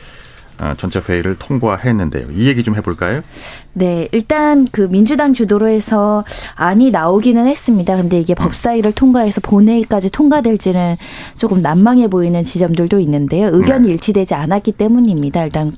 [0.77, 2.31] 전체 회의를 통과했는데요.
[2.31, 3.21] 이 얘기 좀 해볼까요?
[3.73, 7.95] 네, 일단 그 민주당 주도로 해서 안이 나오기는 했습니다.
[7.95, 8.35] 근데 이게 음.
[8.35, 10.97] 법사위를 통과해서 본회의까지 통과될지는
[11.35, 13.49] 조금 난망해 보이는 지점들도 있는데요.
[13.53, 13.93] 의견이 네.
[13.93, 15.45] 일치되지 않았기 때문입니다.
[15.45, 15.71] 일단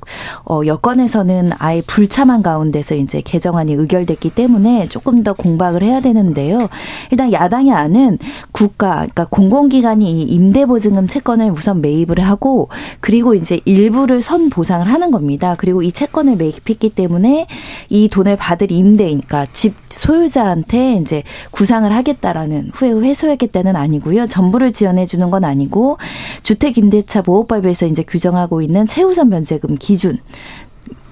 [0.49, 6.69] 어 여권에서는 아예 불참한 가운데서 이제 개정안이 의결됐기 때문에 조금 더 공박을 해야 되는데요.
[7.11, 8.17] 일단 야당의 안은
[8.51, 15.11] 국가 그러니까 공공기관이 임대보증금 채권을 우선 매입을 하고 그리고 이제 일부를 선 보상 을 하는
[15.11, 15.55] 겁니다.
[15.57, 17.47] 그리고 이 채권을 매입했기 때문에
[17.89, 24.27] 이 돈을 받을 임대, 그러니까 집 소유자한테 이제 구상을 하겠다라는 후에 회수하겠다는 아니고요.
[24.27, 25.97] 전부를 지원해 주는 건 아니고
[26.43, 30.19] 주택 임대차 보호법에서 이제 규정하고 있는 최우선 변제금 기준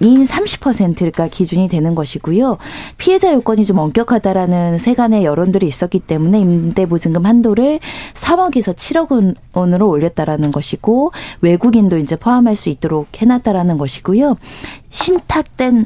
[0.01, 2.57] 인 30%가 기준이 되는 것이고요.
[2.97, 7.79] 피해자 요건이 좀 엄격하다라는 세간의 여론들이 있었기 때문에 임대보증금 한도를
[8.13, 14.38] 3억에서 7억 원으로 올렸다라는 것이고 외국인도 이제 포함할 수 있도록 해놨다라는 것이고요.
[14.89, 15.85] 신탁된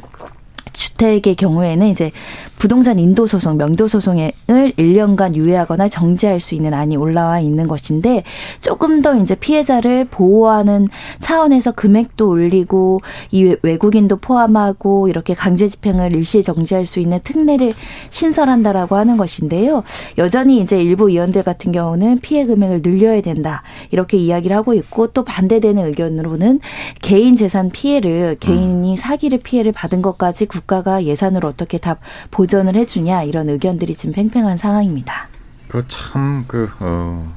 [0.73, 2.11] 주택의 경우에는 이제
[2.57, 8.23] 부동산 인도 소송, 명도 소송을 1년간 유예하거나 정지할 수 있는 안이 올라와 있는 것인데
[8.61, 10.87] 조금 더 이제 피해자를 보호하는
[11.19, 17.73] 차원에서 금액도 올리고 이 외국인도 포함하고 이렇게 강제 집행을 일시에 정지할 수 있는 특례를
[18.09, 19.83] 신설한다라고 하는 것인데요.
[20.17, 23.61] 여전히 이제 일부 의원들 같은 경우는 피해 금액을 늘려야 된다.
[23.91, 26.61] 이렇게 이야기를 하고 있고 또 반대되는 의견으로는
[27.01, 31.97] 개인 재산 피해를 개인이 사기를 피해를 받은 것까지 국 국가가 예산으로 어떻게 다
[32.31, 35.27] 보전을 해주냐 이런 의견들이 지금 팽팽한 상황입니다.
[35.67, 37.33] 그 참그 그, 어,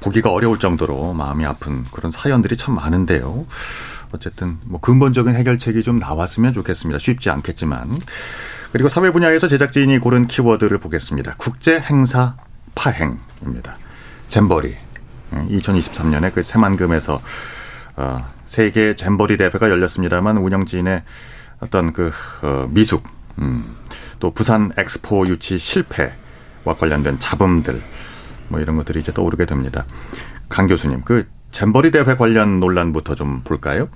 [0.00, 3.46] 보기가 어려울 정도로 마음이 아픈 그런 사연들이 참 많은데요.
[4.12, 6.98] 어쨌든 뭐 근본적인 해결책이 좀 나왔으면 좋겠습니다.
[6.98, 8.00] 쉽지 않겠지만.
[8.72, 11.34] 그리고 사회 분야에서 제작진이 고른 키워드를 보겠습니다.
[11.38, 12.36] 국제 행사
[12.74, 13.76] 파행입니다.
[14.28, 14.76] 잼버리.
[15.32, 17.20] 2023년에 그 새만금에서
[17.96, 21.02] 어, 세계 잼버리 대회가 열렸습니다만 운영진의
[21.60, 22.10] 어떤 그
[22.42, 23.04] 어, 미숙,
[23.38, 23.76] 음,
[24.20, 27.82] 또 부산 엑스포 유치 실패와 관련된 잡음들
[28.48, 29.84] 뭐 이런 것들이 이제 떠오르게 됩니다.
[30.48, 33.88] 강 교수님, 그 잼버리 대회 관련 논란부터 좀 볼까요?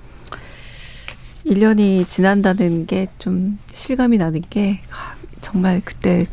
[1.45, 4.81] 1년이 지난다는 게 좀 실감이 나는 게
[5.41, 6.27] 정말 그때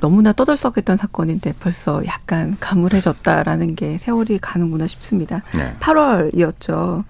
[0.00, 5.42] 너무나 떠들썩했던 사건인데 벌써 약간 가물해졌다라는 게 세월이 가는구나 싶습니다.
[5.54, 5.74] 네.
[5.80, 7.04] 8월이었죠.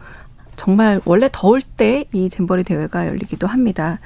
[0.59, 4.01] 정말 원래 더울 때 이 잼버리 대회가 열리기도 합니다.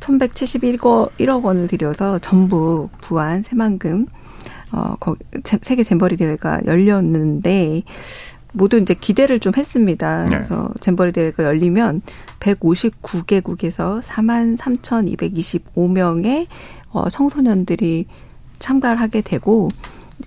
[0.00, 4.06] 1171억 1억 원을 들여서 전북, 부안, 새만금
[4.72, 4.94] 어,
[5.62, 7.82] 세계 잼버리 대회가 열렸는데
[8.52, 10.24] 모두 이제 기대를 좀 했습니다.
[10.26, 10.36] 네.
[10.36, 12.02] 그래서 잼버리 대회가 열리면
[12.40, 16.46] 159개국에서 4만 3,225명의
[16.90, 18.06] 어, 청소년들이
[18.58, 19.68] 참가를 하게 되고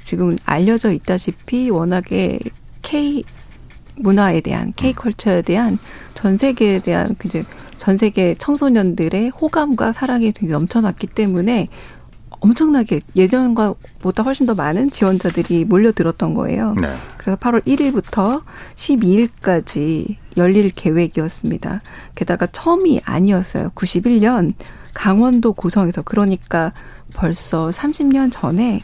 [0.04, 2.40] 지금 알려져 있다시피 워낙에
[2.82, 3.24] K
[3.95, 5.77] 문화에 대한 K 컬처에 대한
[6.13, 7.43] 전 세계에 대한 이제
[7.77, 11.69] 전 세계 청소년들의 호감과 사랑이 되게 넘쳐났기 때문에
[12.41, 16.75] 엄청나게 예전과 보다 훨씬 더 많은 지원자들이 몰려들었던 거예요.
[16.82, 16.93] 네.
[17.17, 18.41] 그래서 8월 1일부터
[18.75, 21.82] 12일까지 열릴 계획이었습니다.
[22.15, 23.69] 게다가 처음이 아니었어요.
[23.75, 24.54] 91년
[24.93, 26.73] 강원도 고성에서 그러니까
[27.13, 28.82] 벌써 30년 전에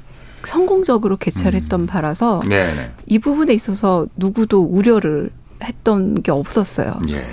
[0.48, 1.62] 성공적으로 개최를 음.
[1.62, 2.66] 했던 바라서 네네.
[2.66, 2.92] 네.
[3.06, 5.30] 이 부분에 있어서 누구도 우려를
[5.64, 7.00] 했던 게 없었어요.
[7.10, 7.16] 예.
[7.16, 7.26] 예.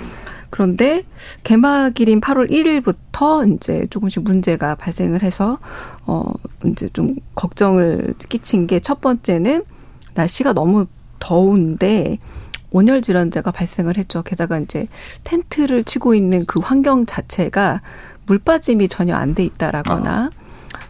[0.49, 1.03] 그런데
[1.43, 5.57] 개막일인 8월 1일부터 이제 조금씩 문제가 발생을 해서
[6.05, 6.23] 어
[6.65, 9.63] 이제 좀 걱정을 끼친 게 첫 번째는
[10.13, 10.85] 날씨가 너무
[11.19, 12.19] 더운데
[12.71, 14.21] 온열 질환자가 발생을 했죠.
[14.23, 14.87] 게다가 이제
[15.23, 17.81] 텐트를 치고 있는 그 환경 자체가
[18.25, 20.29] 물 빠짐이 전혀 안 돼 있다라거나 아.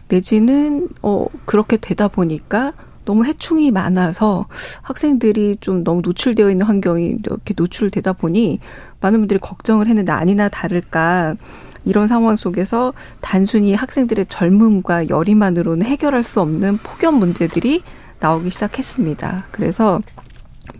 [0.08, 2.72] 내지는 어 그렇게 되다 보니까
[3.04, 4.46] 너무 해충이 많아서
[4.82, 8.58] 학생들이 좀 너무 노출되어 있는 환경이 이렇게 노출되다 보니
[9.00, 11.36] 많은 분들이 걱정을 했는데 아니나 다를까
[11.84, 17.82] 이런 상황 속에서 단순히 학생들의 젊음과 열의만으로는 해결할 수 없는 폭염 문제들이
[18.18, 19.46] 나오기 시작했습니다.
[19.52, 20.00] 그래서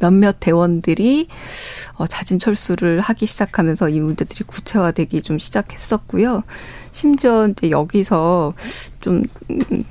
[0.01, 1.29] 몇몇 대원들이
[1.95, 6.43] 어, 자진 철수를 하기 시작하면서 이 문제들이 구체화되기 좀 시작했었고요.
[6.97, 8.55] 심지어 이제 여기서
[9.01, 9.85] 좀 음,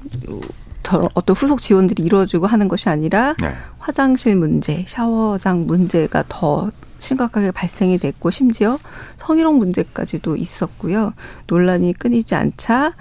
[1.13, 3.54] 어떤 후속 지원들이 이루어지고 하는 것이 아니라 네.
[3.78, 8.80] 화장실 문제, 샤워장 문제가 더 심각하게 발생이 됐고 심지어
[9.18, 11.13] 성희롱 문제까지도 있었고요.
[11.46, 12.94] 논란이 끊이지 않자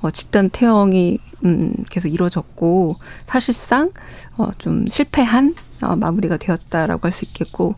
[0.00, 2.96] 어, 집단 퇴영이 음, 계속 이루어졌고
[3.26, 3.92] 사실상
[4.36, 7.76] 어, 좀 실패한 어, 마무리가 되었다라고 할 수 있겠고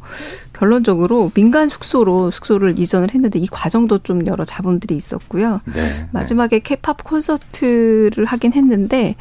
[0.54, 5.60] 결론적으로 민간 숙소로 숙소를 이전을 했는데 이 과정도 좀 여러 자본들이 있었고요.
[5.66, 6.08] 네, 네.
[6.12, 9.16] 마지막에 케팝 콘서트를 하긴 했는데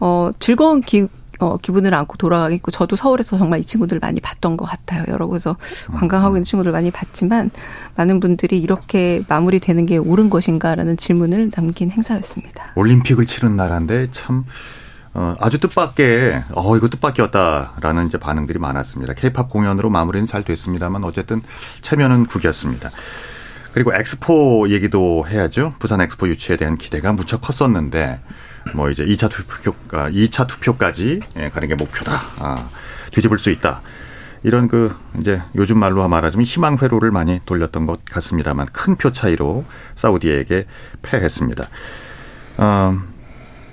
[0.00, 1.06] 어 즐거운 기
[1.40, 5.04] 어, 기분을 안고 돌아가겠고, 저도 서울에서 정말 이 친구들 많이 봤던 것 같아요.
[5.06, 5.56] 여러 곳에서
[5.92, 7.50] 관광하고 있는 친구들 많이 봤지만,
[7.94, 12.72] 많은 분들이 이렇게 마무리되는 게 옳은 것인가라는 질문을 남긴 행사였습니다.
[12.74, 14.44] 올림픽을 치른 나라인데 참,
[15.14, 19.14] 어, 아주 뜻밖의, 어, 이거 뜻밖이었다라는 이제 반응들이 많았습니다.
[19.14, 21.42] 케이팝 공연으로 마무리는 잘 됐습니다만 어쨌든
[21.80, 22.90] 체면은 구겼습니다.
[23.72, 25.74] 그리고 엑스포 얘기도 해야죠.
[25.78, 28.20] 부산 엑스포 유치에 대한 기대가 무척 컸었는데,
[28.74, 32.22] 뭐 이제 2차 투표, 2차 아, 투표까지 예, 가는 게 목표다.
[32.38, 32.70] 아,
[33.12, 33.82] 뒤집을 수 있다.
[34.42, 39.64] 이런 그 이제 요즘 말로 말하자면 희망 회로를 많이 돌렸던 것 같습니다만 큰 표 차이로
[39.94, 40.66] 사우디에게
[41.02, 41.68] 패했습니다.
[42.58, 43.00] 어,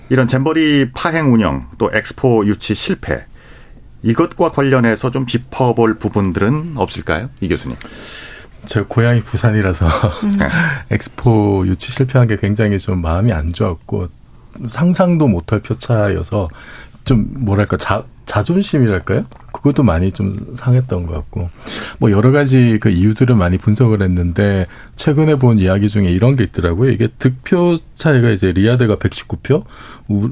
[0.09, 3.25] 이런 잼버리 파행 운영 또 엑스포 유치 실패
[4.03, 7.75] 이것과 관련해서 좀 짚어볼 부분들은 없을까요, 이 교수님?
[8.65, 9.87] 제 고향이 부산이라서
[10.23, 10.37] 음.
[10.91, 14.09] 엑스포 유치 실패한 게 굉장히 좀 마음이 안 좋았고
[14.67, 16.49] 상상도 못할 표차여서
[17.03, 19.25] 좀 뭐랄까 자, 자존심이랄까요?
[19.51, 21.49] 그것도 많이 좀 상했던 것 같고
[21.99, 26.91] 뭐 여러 가지 그 이유들을 많이 분석을 했는데 최근에 본 이야기 중에 이런 게 있더라고요.
[26.91, 29.63] 이게 득표 차이가 이제 리야드가 119표,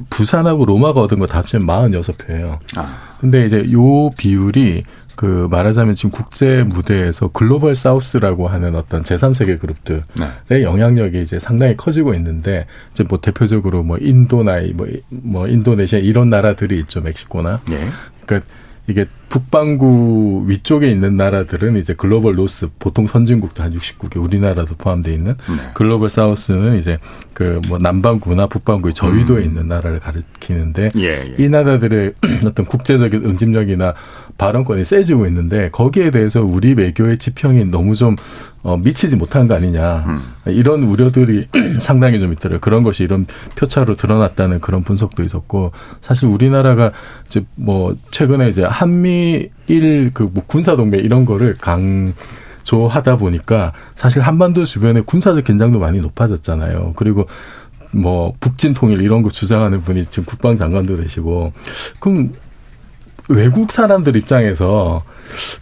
[0.09, 2.59] 부산하고 로마가 얻은 거 다 합치면 46표예요.
[2.75, 2.97] 아.
[3.19, 4.83] 근데 이제 요 비율이
[5.15, 10.03] 그 말하자면 지금 국제 무대에서 글로벌 사우스라고 하는 어떤 제3세계 그룹들의
[10.49, 10.63] 네.
[10.63, 16.79] 영향력이 이제 상당히 커지고 있는데 이제 뭐 대표적으로 뭐 인도나 뭐, 뭐 인도네시아 이런 나라들이
[16.79, 17.87] 있죠 멕시코나 네.
[18.25, 18.49] 그러니까
[18.87, 25.35] 이게 북반구 위쪽에 있는 나라들은 이제 글로벌 노스 보통 선진국도 한 60국에 우리나라도 포함되어 있는
[25.49, 25.69] 네.
[25.73, 26.97] 글로벌 사우스는 이제
[27.33, 29.45] 그 뭐 남반구나 북반구의 저위도에 음.
[29.45, 31.35] 있는 나라를 가리키는데 예, 예.
[31.37, 32.13] 이 나라들의
[32.45, 33.93] 어떤 국제적인 응집력이나
[34.37, 38.15] 발언권이 세지고 있는데 거기에 대해서 우리 외교의 지평이 너무 좀
[38.63, 40.19] 어, 미치지 못한 거 아니냐 음.
[40.47, 41.47] 이런 우려들이
[41.79, 42.59] 상당히 좀 있더라고요.
[42.59, 46.91] 그런 것이 이런 표차로 드러났다는 그런 분석도 있었고 사실 우리나라가
[47.25, 52.13] 이제 뭐 최근에 이제 한미일 그 뭐 군사 동맹 이런 거를 강
[52.63, 56.93] 조하다 보니까 사실 한반도 주변에 군사적 긴장도 많이 높아졌잖아요.
[56.95, 57.27] 그리고
[57.91, 61.53] 뭐 북진 통일 이런 거 주장하는 분이 지금 국방장관도 되시고
[61.99, 62.31] 그럼
[63.29, 65.03] 외국 사람들 입장에서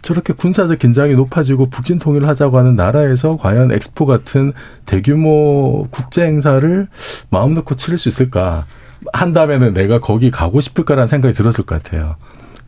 [0.02, 4.52] 저렇게 군사적 긴장이 높아지고 북진 통일을 하자고 하는 나라에서 과연 엑스포 같은
[4.84, 6.88] 대규모 국제 행사를
[7.30, 8.66] 마음 놓고 치를 수 있을까?
[9.12, 12.16] 한다면은 내가 거기 가고 싶을까라는 생각이 들었을 것 같아요.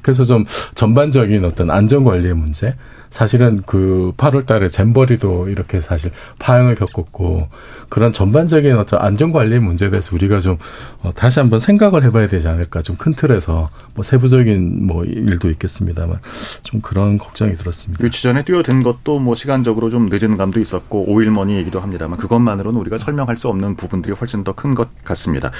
[0.02, 2.76] 그래서 좀 전반적인 어떤 안전 관리의 문제,
[3.14, 7.46] 사실은 그 8월 달에 잼버리도 이렇게 사실 파행을 겪었고
[7.88, 10.58] 그런 전반적인 어떤 안전 관리 문제에 대해서 우리가 좀
[11.00, 16.18] 어, 다시 한번 생각을 해봐야 되지 않을까 좀 큰 틀에서 뭐 세부적인 뭐 일도 있겠습니다만
[16.64, 18.02] 좀 그런 걱정이 들었습니다.
[18.02, 22.98] 유치 전에 뛰어든 것도 뭐 시간적으로 좀 늦은 감도 있었고 오일머니 얘기도 합니다만 그것만으로는 우리가
[22.98, 25.52] 설명할 수 없는 부분들이 훨씬 더 큰 것 같습니다.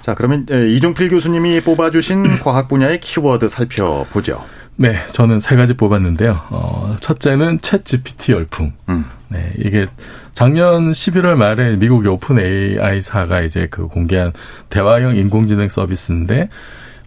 [0.00, 4.44] 자 그러면 이종필 교수님이 뽑아주신 과학 분야의 키워드 살펴보죠.
[4.80, 6.40] 네, 저는 세 가지 뽑았는데요.
[6.48, 8.72] 어, 첫째는 챗 GPT 열풍.
[8.88, 9.04] 음.
[9.28, 9.86] 네, 이게
[10.32, 14.32] 작년 11월 말에 미국의 오픈 AI사가 이제 그 공개한
[14.70, 16.48] 대화형 인공지능 서비스인데,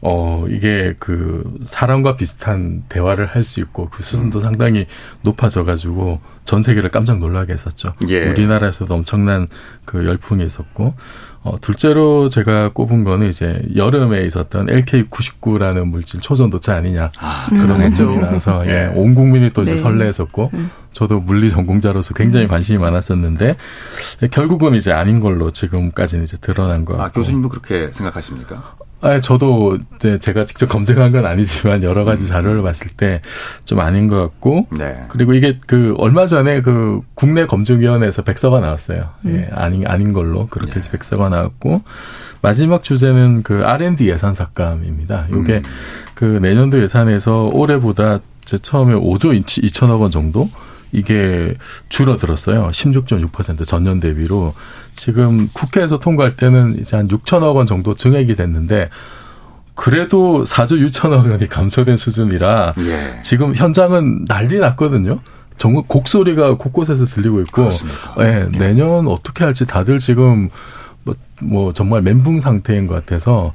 [0.03, 4.43] 어, 이게 그 사람과 비슷한 대화를 할 수 있고 그 수준도 음.
[4.43, 4.85] 상당히
[5.23, 7.95] 높아져가지고 전 세계를 깜짝 놀라게 했었죠.
[8.07, 8.29] 예.
[8.29, 9.47] 우리나라에서도 엄청난
[9.83, 10.93] 그 열풍이 있었고,
[11.43, 17.11] 어, 둘째로 제가 꼽은 거는 이제 여름에 있었던 LK99라는 물질 초전도체 아니냐.
[17.19, 19.77] 아, 그런 행정이라서, 예, 온 국민이 또 이제 네.
[19.77, 20.71] 설레했었고, 음.
[20.93, 22.47] 저도 물리 전공자로서 굉장히 음.
[22.47, 23.57] 관심이 많았었는데,
[24.31, 27.01] 결국은 이제 아닌 걸로 지금까지는 이제 드러난 거.
[27.01, 28.75] 아, 교수님도 그렇게 생각하십니까?
[29.03, 32.27] 아, 저도 이제 제가 직접 검증한 건 아니지만 여러 가지 음.
[32.27, 33.21] 자료를 봤을 때
[33.65, 35.05] 좀 아닌 것 같고 네.
[35.09, 39.09] 그리고 이게 그 얼마 전에 그 국내 검증위원회에서 백서가 나왔어요.
[39.25, 39.35] 음.
[39.35, 40.91] 예, 아닌 아닌 걸로 그렇게 네.
[40.91, 41.81] 백서가 나왔고
[42.41, 45.27] 마지막 주제는 그 R&D 예산 삭감입니다.
[45.29, 45.63] 이게 음.
[46.13, 50.49] 그 내년도 예산에서 올해보다 제 처음에 5조 2천억 원 정도
[50.93, 51.55] 이게
[51.89, 52.69] 줄어들었어요.
[52.71, 54.53] 16.6% 전년 대비로
[54.95, 58.89] 지금 국회에서 통과할 때는 이제 한 6천억 원 정도 증액이 됐는데
[59.75, 63.19] 그래도 4조 6천억 원이 감소된 수준이라 예.
[63.23, 65.19] 지금 현장은 난리 났거든요.
[65.57, 67.69] 정말 곡소리가 곳곳에서 들리고 있고
[68.19, 70.49] 예, 예, 내년 어떻게 할지 다들 지금
[71.03, 73.51] 뭐, 뭐 정말 멘붕 상태인 것 같아서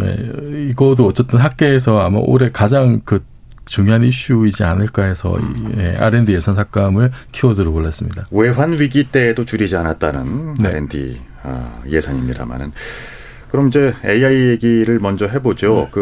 [0.00, 3.18] 예, 이거도 어쨌든 학계에서 아마 올해 가장 그
[3.66, 5.36] 중요한 이슈이지 않을까 해서
[5.76, 8.26] 예, R&D 예산 삭감을 키워드로 골랐습니다.
[8.30, 10.68] 외환 위기 때에도 줄이지 않았다는 네.
[10.68, 12.72] R&D 어, 예산입니다만은
[13.50, 15.88] 그럼 이제 AI 얘기를 먼저 해보죠.
[15.92, 16.00] 네.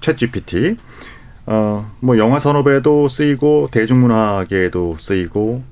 [0.00, 0.76] 그챗 GPT
[1.46, 5.62] 어뭐 영화 산업에도 쓰이고 대중문화계에도 쓰이고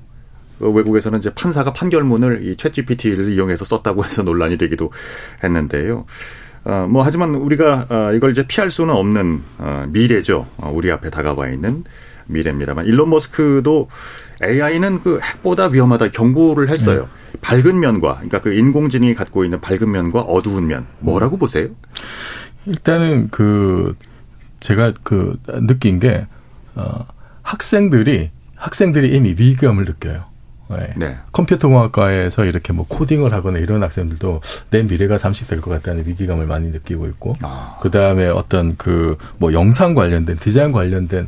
[0.59, 4.91] 그 외국에서는 이제 판사가 판결문을 이챗 GPT를 이용해서 썼다고 해서 논란이 되기도
[5.43, 6.05] 했는데요.
[6.65, 10.47] 어, 뭐 하지만 우리가 어, 이걸 이제 피할 수는 없는 어, 미래죠.
[10.57, 11.83] 어, 우리 앞에 다가와 있는
[12.27, 13.89] 미래입니다만 일론 머스크도
[14.41, 17.07] AI는 그 핵보다 위험하다 경고를 했어요.
[17.33, 17.39] 네.
[17.41, 21.67] 밝은 면과 그러니까 그 인공지능이 갖고 있는 밝은 면과 어두운 면 뭐라고 보세요?
[22.65, 23.95] 일단은 그
[24.61, 26.27] 제가 그 느낀 게
[26.75, 27.05] 어,
[27.41, 30.32] 학생들이 학생들이 이미 위기감을 느껴요.
[30.77, 30.93] 네.
[30.95, 31.17] 네.
[31.31, 37.07] 컴퓨터공학과에서 이렇게 뭐 코딩을 하거나 이런 학생들도 내 미래가 잠식될 것 같다는 위기감을 많이 느끼고
[37.07, 37.77] 있고, 아.
[37.81, 41.27] 그 다음에 어떤 그 뭐 영상 관련된 디자인 관련된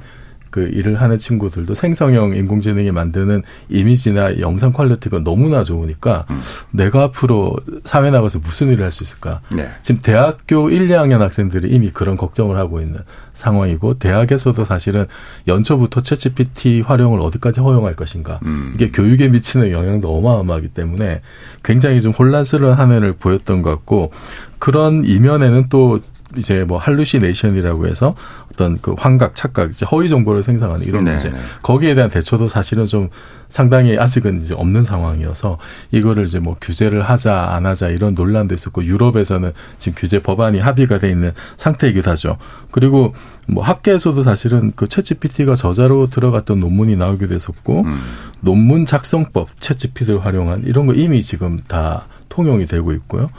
[0.56, 6.40] 그 일을 하는 친구들도 생성형 인공지능이 만드는 이미지나 영상 퀄리티가 너무나 좋으니까 음.
[6.72, 9.42] 내가 앞으로 사회 나가서 무슨 일을 할 수 있을까?
[9.54, 9.70] 네.
[9.82, 13.00] 지금 대학교 1, 2학년 학생들이 이미 그런 걱정을 하고 있는
[13.34, 15.08] 상황이고 대학에서도 사실은
[15.46, 18.40] 연초부터 챗GPT 활용을 어디까지 허용할 것인가?
[18.46, 18.72] 음.
[18.76, 21.22] 이게 교육에 미치는 영향도 어마어마하기 때문에
[21.66, 24.14] 굉장히 좀 혼란스러운 한 해를 보였던 것 같고
[24.58, 26.00] 그런 이면에는 또
[26.38, 28.16] 이제 뭐 할루시네이션이라고 해서
[28.52, 31.30] 어떤 그 환각, 착각, 이제 허위 정보를 생성하는 이런 네, 문제.
[31.30, 31.38] 네.
[31.62, 33.10] 거기에 대한 대처도 사실은 좀
[33.50, 35.58] 상당히 아직은 이제 없는 상황이어서
[35.92, 40.98] 이거를 이제 뭐 규제를 하자 안 하자 이런 논란도 있었고 유럽에서는 지금 규제 법안이 합의가
[40.98, 42.38] 돼 있는 상태이기도 하죠.
[42.72, 43.14] 그리고
[43.48, 48.02] 뭐 학계에서도 사실은 그 챗GPT가 저자로 들어갔던 논문이 나오기도 했었고 음.
[48.42, 53.30] 논문 작성법 챗GPT를 활용한 이런 거 이미 지금 다 통용이 되고 있고요.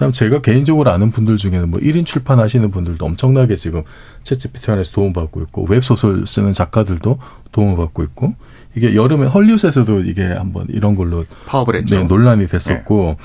[0.00, 3.82] 그다음 제가 개인적으로 아는 분들 중에는 뭐 1인 출판하시는 분들도 엄청나게 지금
[4.24, 7.18] 챗GPT 안에서 도움받고 있고 웹소설 쓰는 작가들도
[7.52, 8.34] 도움을 받고 있고
[8.76, 11.96] 이게 여름에 헐리우드에서도 이게 한번 이런 걸로 파업을 했죠.
[11.96, 13.16] 네, 논란이 됐었고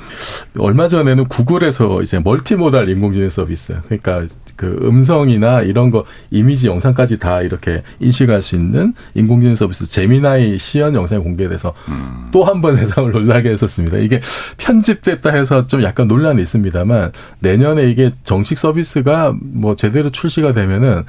[0.53, 0.63] 네.
[0.63, 4.25] 얼마 전에는 구글에서 이제 멀티모달 인공지능 서비스 그러니까
[4.55, 10.95] 그 음성이나 이런 거 이미지 영상까지 다 이렇게 인식할 수 있는 인공지능 서비스 제미나이 시연
[10.95, 12.27] 영상이 공개돼서 음.
[12.31, 13.97] 또한 번 세상을 놀라게 했었습니다.
[13.97, 14.21] 이게
[14.57, 21.03] 편집됐다 해서 좀 약간 논란이 있습니다만 내년에 이게 정식 서비스가 뭐 제대로 출시가 되면은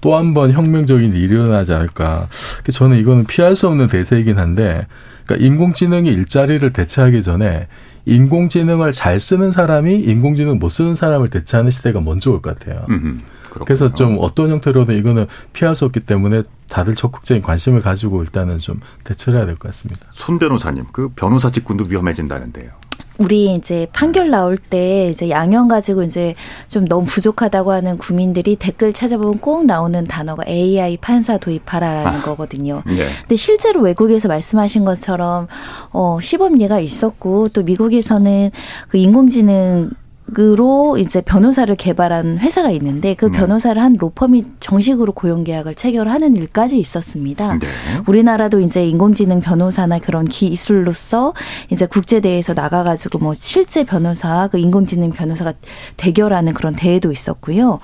[0.00, 2.28] 또 한 번 혁명적인 일이 일어나지 않을까.
[2.70, 4.86] 저는 이거는 피할 수 없는 대세이긴 한데,
[5.26, 7.68] 그러니까 인공지능이 일자리를 대체하기 전에
[8.06, 12.86] 인공지능을 잘 쓰는 사람이 인공지능 못 쓰는 사람을 대체하는 시대가 먼저 올 것 같아요.
[12.88, 13.18] 음흠,
[13.64, 18.80] 그래서 좀 어떤 형태로든 이거는 피할 수 없기 때문에 다들 적극적인 관심을 가지고 일단은 좀
[19.04, 20.06] 대처를 해야 될 것 같습니다.
[20.12, 22.70] 손 변호사님, 그 변호사 직군도 위험해진다는데요.
[23.18, 26.34] 우리 이제 판결 나올 때 이제 양형 가지고 이제
[26.68, 32.82] 좀 너무 부족하다고 하는 국민들이 댓글 찾아보면 꼭 나오는 단어가 AI 판사 도입하라라는 아, 거거든요.
[32.86, 33.08] 네.
[33.22, 35.48] 근데 실제로 외국에서 말씀하신 것처럼
[35.90, 38.52] 어 시범 예가 있었고 또 미국에서는
[38.88, 39.90] 그 인공지능
[40.38, 43.38] 으로 이제 변호사를 개발한 회사가 있는데 그 네.
[43.38, 47.56] 변호사를 한 로펌이 정식으로 고용 계약을 체결하는 일까지 있었습니다.
[47.56, 47.66] 네.
[48.06, 51.32] 우리나라도 이제 인공지능 변호사나 그런 기술로서
[51.70, 55.54] 이제 국제 대회에서 나가 가지고 뭐 실제 변호사 그 인공지능 변호사가
[55.96, 57.78] 대결하는 그런 대회도 있었고요.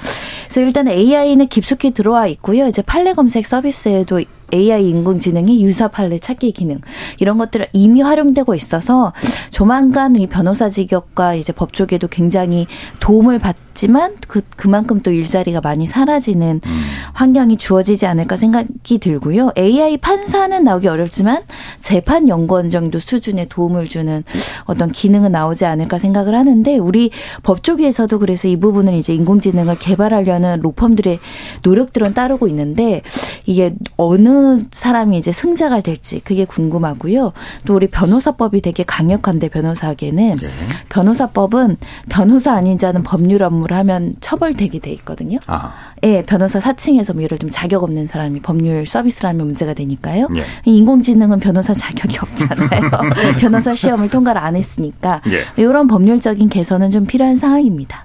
[0.44, 2.68] 그래서 일단 AI는 깊숙이 들어와 있고요.
[2.68, 4.20] 이제 판례 검색 서비스에도
[4.52, 6.80] AI 인공지능이 유사 판례 찾기 기능
[7.18, 9.12] 이런 것들을 이미 활용되고 있어서
[9.50, 12.66] 조만간 이 변호사 직역과 이제 법조계도 굉장히
[13.00, 16.82] 도움을 받지만 그 그만큼 또 일자리가 많이 사라지는 음.
[17.14, 19.52] 환경이 주어지지 않을까 생각이 들고요.
[19.56, 21.42] AI 판사는 나오기 어렵지만
[21.80, 24.24] 재판 연구원 정도 수준의 도움을 주는
[24.64, 27.10] 어떤 기능은 나오지 않을까 생각을 하는데 우리
[27.42, 31.18] 법조계에서도 그래서 이 부분을 이제 인공지능을 개발하려는 로펌들의
[31.64, 33.02] 노력들은 따르고 있는데
[33.46, 34.28] 이게 어느
[34.70, 37.32] 사람이 이제 승자가 될지 그게 궁금하고요.
[37.66, 40.50] 또 우리 변호사법이 되게 강력한데 변호사에게는 네.
[40.88, 41.76] 변호사법은
[42.08, 45.38] 변호사 아닌 자는 법률 업무를 하면 처벌되게 돼 있거든요.
[45.46, 45.72] 아.
[46.02, 50.28] 예, 변호사 사칭에서 뭐 예를 들면 자격 없는 사람이 법률 서비스를 하면 문제가 되니까요.
[50.36, 50.44] 예.
[50.64, 52.90] 인공지능은 변호사 자격이 없잖아요.
[53.40, 55.44] 변호사 시험을 통과를 안 했으니까 예.
[55.56, 58.04] 이런 법률적인 개선은 좀 필요한 상황입니다.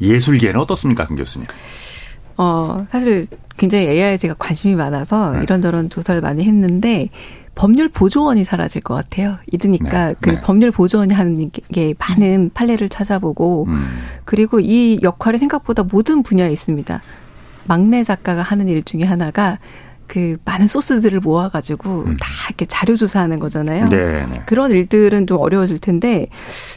[0.00, 1.46] 예술계는 어떻습니까, 강 교수님?
[2.36, 3.26] 어, 사실
[3.56, 5.42] 굉장히 AI에 제가 관심이 많아서 네.
[5.42, 7.10] 이런저런 조사를 많이 했는데
[7.54, 9.38] 법률 보조원이 사라질 것 같아요.
[9.46, 10.14] 이러니까 네.
[10.20, 10.40] 그 네.
[10.40, 13.84] 법률 보조원이 하는 게 많은 판례를 찾아보고 음.
[14.24, 17.00] 그리고 이 역할이 생각보다 모든 분야에 있습니다.
[17.66, 19.58] 막내 작가가 하는 일 중에 하나가
[20.06, 22.16] 그 많은 소스들을 모아가지고 음.
[22.18, 23.86] 다 이렇게 자료 조사하는 거잖아요.
[23.86, 24.42] 네, 네.
[24.46, 26.28] 그런 일들은 좀 어려워질 텐데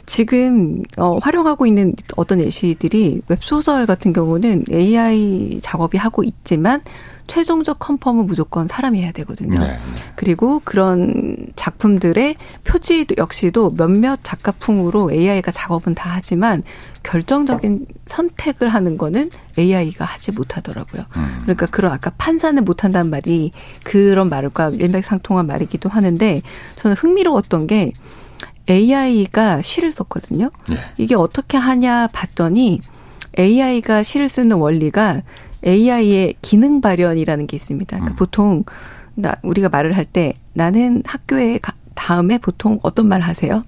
[0.06, 6.80] 지금 어, 활용하고 있는 어떤 예시들이 웹 소설 같은 경우는 AI 작업이 하고 있지만
[7.28, 9.60] 최종적 컨펌은 무조건 사람이 해야 되거든요.
[9.60, 9.78] 네.
[10.16, 16.60] 그리고 그런 작품들의 표지 역시도 몇몇 작가풍으로 AI가 작업은 다 하지만
[17.04, 21.04] 결정적인 선택을 하는 거는 AI가 하지 못하더라고요.
[21.16, 21.38] 음.
[21.42, 23.52] 그러니까 그런 아까 판사는 못한다는 말이
[23.84, 26.42] 그런 말과 일맥상통한 말이기도 하는데
[26.76, 27.92] 저는 흥미로웠던 게
[28.68, 30.50] AI가 시를 썼거든요.
[30.68, 30.76] 네.
[30.96, 32.80] 이게 어떻게 하냐 봤더니
[33.38, 35.22] AI가 시를 쓰는 원리가
[35.66, 37.96] AI의 기능 발현이라는 게 있습니다.
[37.96, 38.16] 그러니까 음.
[38.16, 38.64] 보통
[39.14, 43.62] 나 우리가 말을 할 때 나는 학교에 가, 다음에 보통 어떤 말 하세요?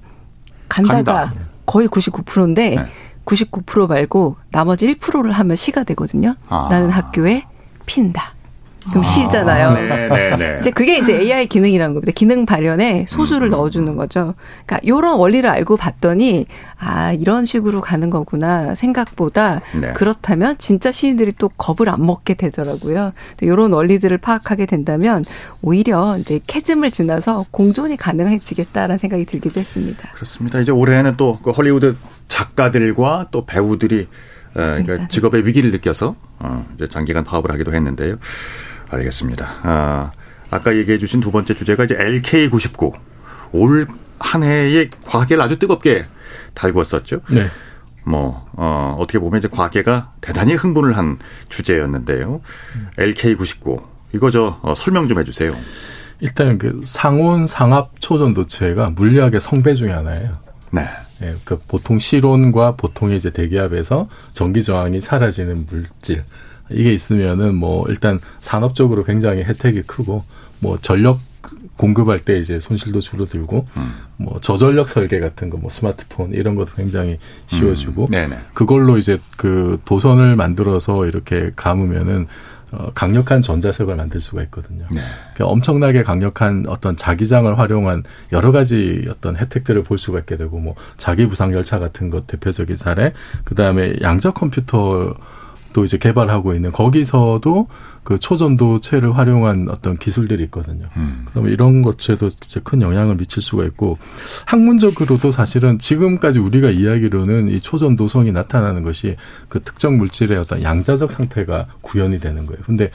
[0.69, 1.33] 간다가 간다.
[1.67, 2.85] 거의 99%인데 네.
[3.25, 6.35] 99% 말고 나머지 1%를 하면 시가 되거든요.
[6.49, 6.69] 아.
[6.71, 7.45] 나는 학교에
[7.87, 8.35] 핀다.
[8.89, 9.69] 그럼 시잖아요.
[9.69, 10.57] 아, 네, 네, 네.
[10.61, 12.13] 이제 그게 이제 AI 기능이라는 겁니다.
[12.15, 13.51] 기능 발현에 소수를 음.
[13.51, 14.35] 넣어주는 거죠.
[14.65, 16.47] 그러니까 이런 원리를 알고 봤더니
[16.79, 19.93] 아 이런 식으로 가는 거구나 생각보다 네.
[19.93, 23.13] 그렇다면 진짜 시인들이 또 겁을 안 먹게 되더라고요.
[23.43, 25.25] 이런 원리들을 파악하게 된다면
[25.63, 30.11] 오히려 이제 캐즘을 지나서 공존이 가능해지겠다라는 생각이 들기도 했습니다.
[30.15, 30.61] 그렇습니다.
[30.61, 31.97] 이제 올해는 또 그 헐리우드
[32.29, 34.09] 작가들과 또 배우들이
[34.53, 38.17] 그러니까 직업의 위기를 느껴서 어, 이제 장기간 파업을 하기도 했는데요.
[38.91, 39.47] 알겠습니다.
[39.63, 40.13] 아,
[40.51, 42.93] 아까 얘기해 주신 두 번째 주제가 이제 LK99.
[43.53, 43.87] 올
[44.21, 46.05] 한 해에 과학계를 아주 뜨겁게
[46.55, 47.21] 달구었었죠.
[47.31, 47.47] 네.
[48.05, 51.19] 뭐, 어, 어떻게 보면 이제 과학계가 대단히 흥분을 한
[51.49, 52.41] 주제였는데요.
[52.97, 53.83] LK99.
[54.15, 55.51] 이거 저 어, 설명 좀 해주세요.
[56.21, 60.39] 일단 그 상온 상압 초전도체가 물리학의 성배 중에 하나예요.
[60.71, 60.87] 네.
[61.23, 66.25] 예, 그 보통 실온과 보통의 이제 대기압에서 전기 저항이 사라지는 물질.
[66.71, 70.25] 이게 있으면은 뭐 일단 산업적으로 굉장히 혜택이 크고
[70.61, 71.21] 뭐 전력
[71.77, 73.95] 공급할 때 이제 손실도 줄어들고 음.
[74.19, 77.19] 뭐 저전력 설계 같은 거 뭐 스마트폰 이런 것도 굉장히
[77.49, 78.37] 쉬워지고 음.
[78.55, 82.27] 그걸로 이제 그 도선을 만들어서 이렇게 감으면은
[82.73, 84.87] 어, 강력한 전자석을 만들 수가 있거든요.
[84.93, 85.01] 네.
[85.35, 90.77] 그러니까 엄청나게 강력한 어떤 자기장을 활용한 여러 가지 어떤 혜택들을 볼 수가 있게 되고 뭐
[90.97, 93.13] 자기 부상 열차 같은 것 대표적인 사례,
[93.45, 95.15] 그 다음에 양자 컴퓨터
[95.73, 97.69] 또 이제 개발하고 있는 거기서도
[98.03, 100.87] 그 초전도체를 활용한 어떤 기술들이 있거든요.
[100.97, 101.27] 음.
[101.31, 103.99] 그러면 이런 것에도 이제 큰 영향을 미칠 수가 있고
[104.47, 109.17] 학문적으로도 사실은 지금까지 우리가 이야기로는 이 초전도성이 나타나는 것이
[109.49, 112.61] 그 특정 물질의 어떤 양자적 상태가 구현이 되는 거예요.
[112.65, 112.91] 근데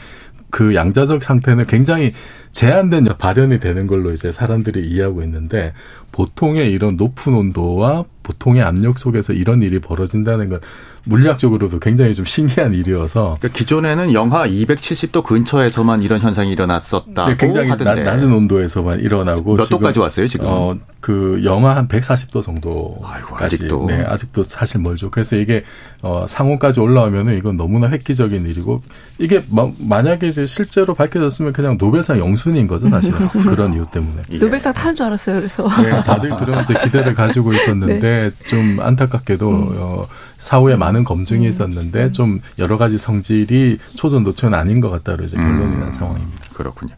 [0.49, 2.13] 그 양자적 상태는 굉장히
[2.55, 5.73] 제한된 발현이 되는 걸로 이제 사람들이 이해하고 있는데
[6.13, 10.59] 보통의 이런 높은 온도와 보통의 압력 속에서 이런 일이 벌어진다는 건
[11.07, 17.69] 물리학적으로도 굉장히 좀 신기한 일이어서 그러니까 기존에는 영하 270도 근처에서만 이런 현상이 일어났었다고 네, 굉장히
[17.69, 20.47] 하던데 나, 낮은 온도에서만 일어나고 몇 도까지 왔어요 지금?
[20.49, 23.85] 어, 그 영하 한 140도 정도까지 아이고, 아직도.
[23.87, 25.11] 네, 아직도 사실 멀죠.
[25.11, 25.63] 그래서 이게
[26.01, 28.81] 어 상온까지 올라오면은 이건 너무나 획기적인 일이고
[29.19, 33.11] 이게 마, 만약에 이제 실제로 밝혀졌으면 그냥 노벨상 영 순인 거죠, 사실.
[33.11, 34.21] 그런 이유 때문에.
[34.39, 35.37] 노벨상 타는 줄 알았어요.
[35.37, 42.11] 그래서 네, 다들 그런 이제 기대를 가지고 있었는데 좀 안타깝게도 어, 사후에 많은 검증이 있었는데
[42.11, 46.49] 좀 여러 가지 성질이 초전 노체는 아닌 것 같다로 이제 결론이 난 상황입니다.
[46.53, 46.93] 그렇군요.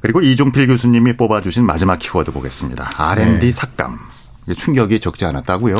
[0.00, 2.88] 그리고 이종필 교수님이 뽑아주신 마지막 키워드 보겠습니다.
[2.96, 3.50] R&D 네.
[3.52, 3.98] 삭감.
[4.56, 5.76] 충격이 적지 않았다고요?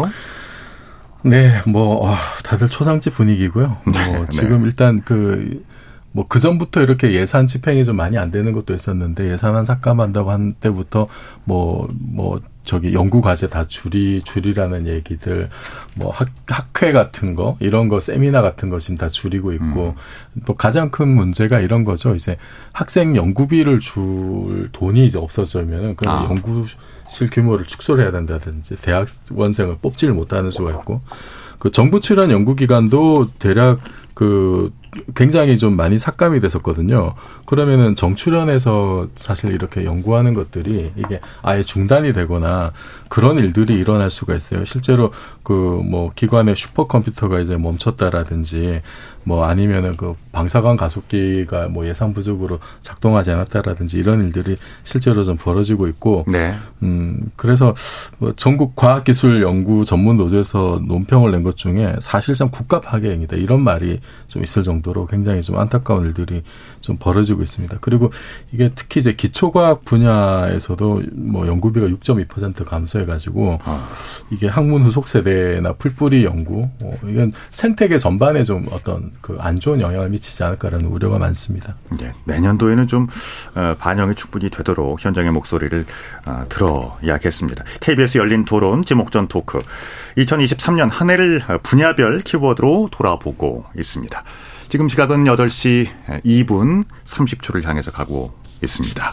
[1.22, 3.76] 네, 뭐 어, 다들 초상집 분위기고요.
[3.86, 4.26] 네, 뭐 네.
[4.30, 5.62] 지금 일단 그
[6.14, 10.54] 뭐 그 전부터 이렇게 예산 집행이 좀 많이 안 되는 것도 있었는데 예산안 삭감한다고 한
[10.54, 11.08] 때부터
[11.44, 15.50] 뭐뭐 저기 연구 과제 다 줄이 줄이라는 얘기들
[15.96, 19.96] 뭐 학, 학회 같은 거 이런 거 세미나 같은 거 지금 다 줄이고 있고
[20.46, 22.14] 또 가장 큰 문제가 이런 거죠.
[22.14, 22.36] 이제
[22.72, 26.24] 학생 연구비를 줄 돈이 이제 없어지면은 그럼 아.
[26.24, 31.02] 연구실 규모를 축소를 해야 된다든지 대학원생을 뽑지를 못하는 수가 있고
[31.58, 33.80] 그 정부 출연 연구기관도 대략
[34.14, 34.72] 그
[35.14, 37.14] 굉장히 좀 많이 삭감이 됐었거든요.
[37.46, 42.72] 그러면은 정출연에서 사실 이렇게 연구하는 것들이 이게 아예 중단이 되거나
[43.08, 44.64] 그런 일들이 일어날 수가 있어요.
[44.64, 48.82] 실제로 그 뭐 기관의 슈퍼컴퓨터가 이제 멈췄다라든지
[49.24, 55.86] 뭐 아니면은 그 방사관 가속기가 뭐 예산 부족으로 작동하지 않았다라든지 이런 일들이 실제로 좀 벌어지고
[55.88, 56.54] 있고 네.
[56.82, 57.74] 음, 그래서
[58.18, 64.00] 뭐 전국 과학기술 연구 전문 노조에서 논평을 낸 것 중에 사실상 국가 파괴행위다 이런 말이
[64.26, 66.42] 좀 있을 정도로 굉장히 좀 안타까운 일들이
[66.80, 67.78] 좀 벌어지고 있습니다.
[67.80, 68.10] 그리고
[68.50, 73.88] 이게 특히 이제 기초과학 분야에서도 뭐 연구비가 6.2% 감소해 가지고 아.
[74.30, 79.80] 이게 학문 후속 세대나 풀뿌리 연구 어, 이건 생태계 전반에 좀 어떤 그 안 좋은
[79.80, 81.76] 영향을 미치지 않을까라는 우려가 많습니다.
[81.94, 83.06] 이제 내년도에는 좀
[83.54, 85.84] 어, 반영이 충분히 되도록 현장의 목소리를
[86.26, 87.64] 어, 들어야겠습니다.
[87.80, 89.58] KBS 열린 토론 지목전 토크
[90.16, 94.24] 2023년 한 해를 분야별 키워드로 돌아보고 있습니다.
[94.68, 95.86] 지금 시각은 8시
[96.24, 99.12] 2분 30초를 향해서 가고 있습니다.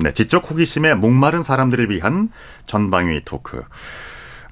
[0.00, 2.30] 네, 지적 호기심에 목마른 사람들을 위한
[2.66, 3.62] 전방위 토크.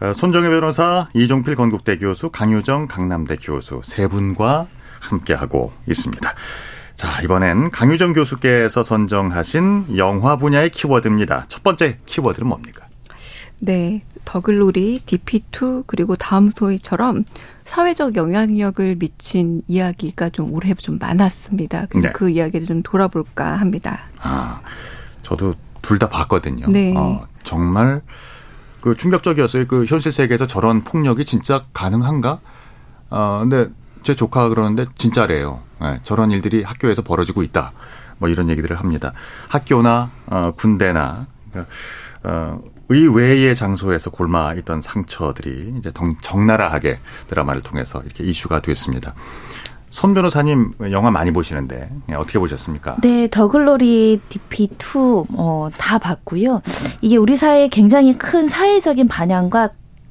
[0.01, 4.67] 어, 손정혜 변호사, 이종필 건국대 교수, 강유정 강남대 교수 세 분과
[5.01, 6.35] 함께하고 있습니다.
[6.97, 11.45] 자, 이번엔 강유정 교수께서 선정하신 영화 분야의 키워드입니다.
[11.49, 12.87] 첫 번째 키워드는 뭡니까?
[13.59, 17.25] 네, 더글로리, DP2 그리고 다음 소위처럼
[17.65, 21.87] 사회적 영향력을 미친 이야기가 좀 올해 좀 많았습니다.
[21.89, 22.13] 그래서 네.
[22.13, 24.01] 그 이야기를 좀 돌아볼까 합니다.
[24.19, 24.61] 아,
[25.27, 26.67] 저도 둘 다 봤거든요.
[26.69, 26.95] 네.
[26.97, 28.01] 어, 정말
[28.81, 29.67] 그 충격적이었어요.
[29.67, 32.39] 그 현실 세계에서 저런 폭력이 진짜 가능한가?
[33.11, 33.69] 어, 근데
[34.05, 35.61] 제 조카가 그러는데 진짜래요.
[35.83, 37.73] 예, 저런 일들이 학교에서 벌어지고 있다.
[38.19, 39.13] 뭐 이런 얘기들을 합니다.
[39.49, 41.73] 학교나 어, 군대나 그러니까,
[42.23, 49.15] 어, 의외의 장소에서 곪아 있던 상처들이 이제 덩- 적나라하게 드라마를 통해서 이렇게 이슈가 됐습니다.
[49.97, 52.97] 손 변호사님 영화 많이 보시는데 예, 어떻게 보셨습니까?
[53.01, 56.61] 네, 더글로리 DP2 어, 다 봤고요.
[57.01, 59.71] 이게 우리 사회에 굉장히 큰 사회적인 반향과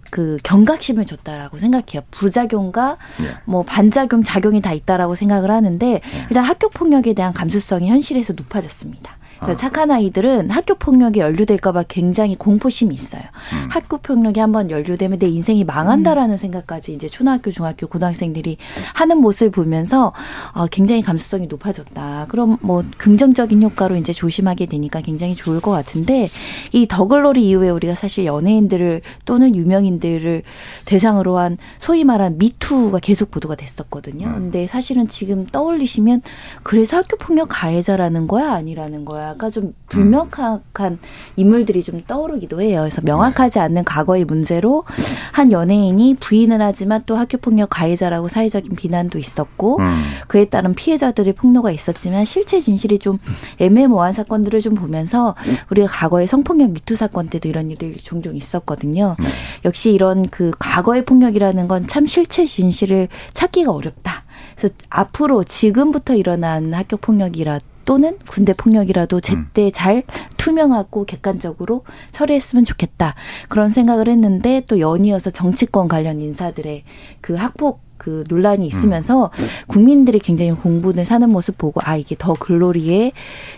[0.09, 2.01] 그 경각심을 줬다라고 생각해요.
[2.09, 3.37] 부작용과 예.
[3.45, 9.17] 뭐 반작용, 작용이 다 있다라고 생각을 하는데 일단 학교 폭력에 대한 감수성이 현실에서 높아졌습니다.
[9.51, 9.55] 어.
[9.55, 13.21] 착한 아이들은 학교 폭력에 연루될까봐 굉장히 공포심이 있어요.
[13.21, 13.69] 음.
[13.69, 16.37] 학교 폭력이 한번 연루되면 내 인생이 망한다라는 음.
[16.37, 18.57] 생각까지 이제 초등학교, 중학교, 고등학생들이
[18.93, 20.13] 하는 모습을 보면서
[20.53, 22.25] 어, 굉장히 감수성이 높아졌다.
[22.29, 26.29] 그럼 뭐 긍정적인 효과로 이제 조심하게 되니까 굉장히 좋을 것 같은데
[26.71, 30.43] 이 더글로리 이후에 우리가 사실 연예인들을 또는 유명인들을
[30.85, 34.27] 대상으로 한 소위 말한 미투가 계속 보도가 됐었거든요.
[34.27, 34.33] 음.
[34.33, 36.21] 근데 사실은 지금 떠올리시면
[36.63, 40.99] 그래서 학교 폭력 가해자라는 거야 아니라는 거야 가 좀 불명확한
[41.35, 42.81] 인물들이 좀 떠오르기도 해요.
[42.81, 44.83] 그래서 명확하지 않는 과거의 문제로
[45.31, 50.03] 한 연예인이 부인을 하지만 또 학교 폭력 가해자라고 사회적인 비난도 있었고 음.
[50.27, 53.19] 그에 따른 피해자들의 폭로가 있었지만 실체 진실이 좀
[53.59, 55.35] 애매모호한 사건들을 좀 보면서
[55.71, 59.15] 우리가 과거의 성폭력 미투 사건 때도 이런 일이 종종 있었거든요.
[59.19, 59.25] 네.
[59.65, 64.23] 역시 이런 그 과거의 폭력이라는 건 참 실체 진실을 찾기가 어렵다.
[64.55, 69.71] 그래서 앞으로 지금부터 일어난 학교 폭력이라 또는 군대 폭력이라도 제때 음.
[69.71, 70.03] 잘
[70.37, 73.15] 투명하고 객관적으로 처리했으면 좋겠다.
[73.47, 76.83] 그런 생각을 했는데 또 연이어서 정치권 관련 인사들의
[77.21, 79.45] 그 학폭 그 논란이 있으면서 음.
[79.67, 83.13] 국민들이 굉장히 공분을 사는 모습 보고 아 이게 더 글로리의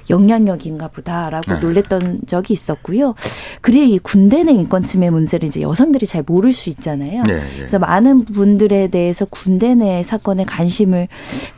[0.09, 1.59] 영향력인가 보다라고 네.
[1.59, 3.15] 놀랬던 적이 있었고요.
[3.61, 7.23] 그리고 이 군대 내 인권 침해 문제를 이제 여성들이 잘 모를 수 있잖아요.
[7.23, 7.49] 네, 네.
[7.57, 11.07] 그래서 많은 분들에 대해서 군대 내 사건에 관심을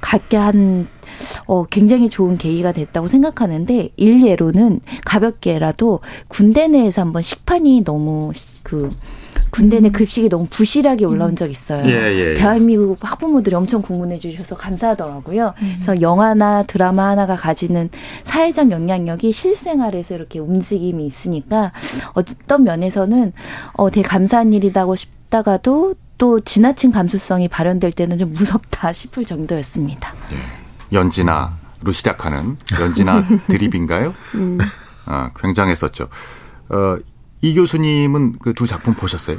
[0.02, 0.88] 갖게 한
[1.46, 8.32] 어, 굉장히 좋은 계기가 됐다고 생각하는데 일례로는 가볍게라도 군대 내에서 한번 식판이 너무
[8.64, 8.90] 그
[9.52, 9.92] 군대 내 음.
[9.92, 11.86] 급식이 너무 부실하게 올라온 적 있어요.
[11.86, 12.34] 예, 예, 예.
[12.36, 15.54] 대한민국 학부모들이 엄청 공문해 주셔서 감사하더라고요.
[15.62, 15.80] 음.
[15.82, 17.90] 그래서 영화나 드라마 하나가 가지는
[18.24, 21.72] 사회적 영향력이 실생활에서 이렇게 움직임이 있으니까
[22.14, 23.34] 어떤 면에서는
[23.74, 30.14] 어 되게 감사한 일이다고 싶다가도 또 지나친 감수성이 발현될 때는 좀 무섭다 싶을 정도였습니다.
[30.34, 30.38] 예.
[30.92, 34.14] 연진아로 시작하는 연진아 드립인가요?
[34.36, 34.58] 음.
[35.06, 36.08] 아, 굉장했었죠.
[36.70, 36.98] 어,
[37.42, 39.38] 이 교수님은 그 두 작품 보셨어요?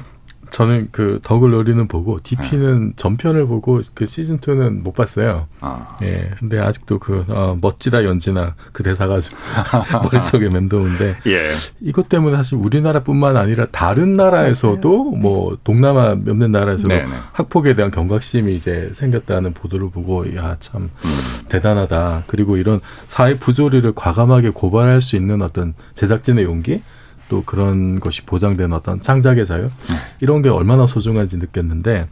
[0.51, 2.93] 저는 그 덕을 노리는 보고 DP는 네.
[2.97, 5.47] 전편을 보고 그 시즌 2는 못 봤어요.
[5.61, 5.97] 아.
[6.03, 6.31] 예.
[6.41, 9.21] 근데 아직도 그 어, 멋지다 연지나 그 대사가
[10.03, 11.51] 머릿속에 맴도는데 예.
[11.81, 17.09] 이것 때문에 사실 우리나라뿐만 아니라 다른 나라에서도 뭐 동남아 몇몇 나라에서도 네네.
[17.33, 21.49] 학폭에 대한 경각심이 이제 생겼다는 보도를 보고 야참 음.
[21.49, 22.25] 대단하다.
[22.27, 26.83] 그리고 이런 사회 부조리를 과감하게 고발할 수 있는 어떤 제작진의 용기
[27.31, 29.97] 또 그런 것이 보장된 어떤 창작의 자유 네.
[30.21, 32.09] 이런 게 얼마나 소중한지 느꼈는데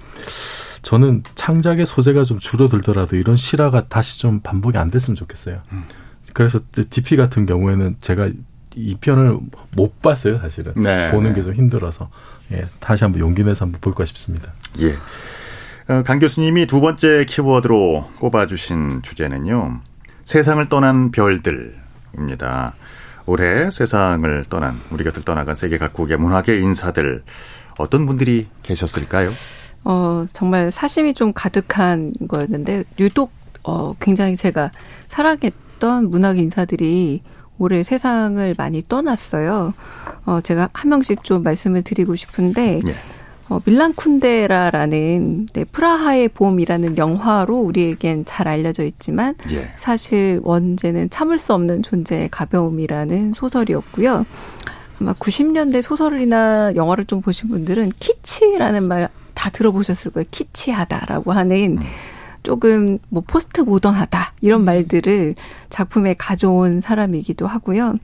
[0.83, 5.61] 저는 창작의 소재가 좀 줄어들더라도 이런 실화가 다시 좀 반복이 안 됐으면 좋겠어요.
[5.73, 5.83] 음.
[6.33, 8.31] 그래서 DP 같은 경우에는 제가
[8.77, 9.39] 이 편을
[9.75, 10.73] 못 봤어요, 사실은.
[10.77, 11.35] 네, 보는 네.
[11.35, 12.11] 게좀 힘들어서.
[12.53, 14.53] 예, 다시 한번 용기 내서 한번 볼까 싶습니다.
[14.79, 14.95] 예.
[15.93, 19.81] 어, 강 교수님이 두 번째 키워드로 꼽아주신 주제는요.
[20.25, 22.75] 세상을 떠난 별들입니다.
[23.29, 27.23] 올해 세상을 떠난 우리 곁을 떠나간 세계 각국의 문화계 인사들
[27.77, 29.31] 어떤 분들이 계셨을까요?
[29.85, 33.31] 어 정말 사심이 좀 가득한 거였는데 유독
[33.65, 34.71] 어 굉장히 제가
[35.09, 37.23] 사랑했던 문학 인사들이
[37.59, 39.75] 올해 세상을 많이 떠났어요.
[40.25, 42.95] 어 제가 한 명씩 좀 말씀을 드리고 싶은데 예.
[43.49, 49.71] 어, 밀란 쿤데라라는 네, 프라하의 봄이라는 영화로 우리에겐 잘 알려져 있지만 예.
[49.77, 54.27] 사실 원제는 참을 수 없는 존재의 가벼움이라는 소설이었고요.
[55.01, 60.27] 아마 90년대 소설이나 영화를 좀 보신 분들은 키치라는 말 다 들어보셨을 거예요.
[60.33, 61.83] 키치하다라고 하는 음.
[62.43, 64.65] 조금 뭐 포스트 모던하다 이런 음.
[64.65, 65.37] 말들을
[65.71, 67.95] 작품에 가져온 사람이기도 하고요.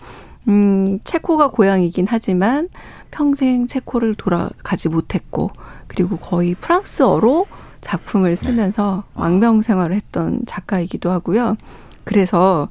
[0.47, 2.69] 음, 체코가 고향이긴 하지만
[3.15, 5.51] 평생 체코를 돌아가지 못했고
[5.87, 7.47] 그리고 거의 프랑스어로
[7.81, 9.23] 작품을 쓰면서 네.
[9.23, 11.57] 왕명 생활을 했던 작가이기도 하고요.
[12.03, 12.69] 그래서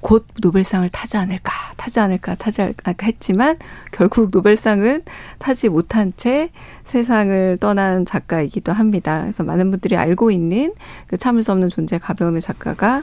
[0.00, 3.56] 곧 노벨상을 타지 않을까, 타지 않을까, 타지 않을까 했지만
[3.92, 5.02] 결국 노벨상은
[5.38, 6.48] 타지 못한 채
[6.84, 9.20] 세상을 떠난 작가이기도 합니다.
[9.20, 10.72] 그래서 많은 분들이 알고 있는
[11.08, 13.02] 그 참을 수 없는 존재 가벼움의 작가가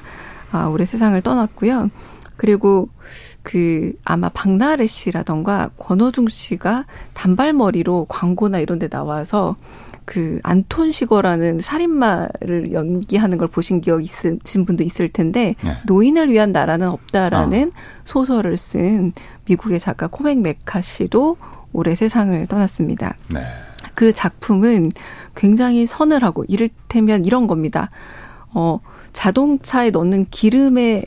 [0.52, 1.92] 아, 올해 세상을 떠났고요.
[2.38, 2.90] 그리고
[3.44, 9.56] 그 아마 박나래 씨라던가 권호중 씨가 단발머리로 광고나 이런 데 나와서
[10.06, 15.78] 그 안톤 시거라는 살인마를 연기하는 걸 보신 기억 있으신 분도 있을 텐데 네.
[15.86, 17.72] 노인을 위한 나라는 없다라는 어.
[18.04, 19.14] 소설을 쓴
[19.46, 21.38] 미국의 작가 코맥 메카 씨도
[21.74, 23.16] 올해 세상을 떠났습니다.
[23.34, 23.40] 네.
[23.96, 24.92] 그 작품은
[25.36, 27.90] 굉장히 서늘하고 이를테면 이런 겁니다.
[28.54, 28.80] 어,
[29.14, 31.06] 자동차에 넣는 기름의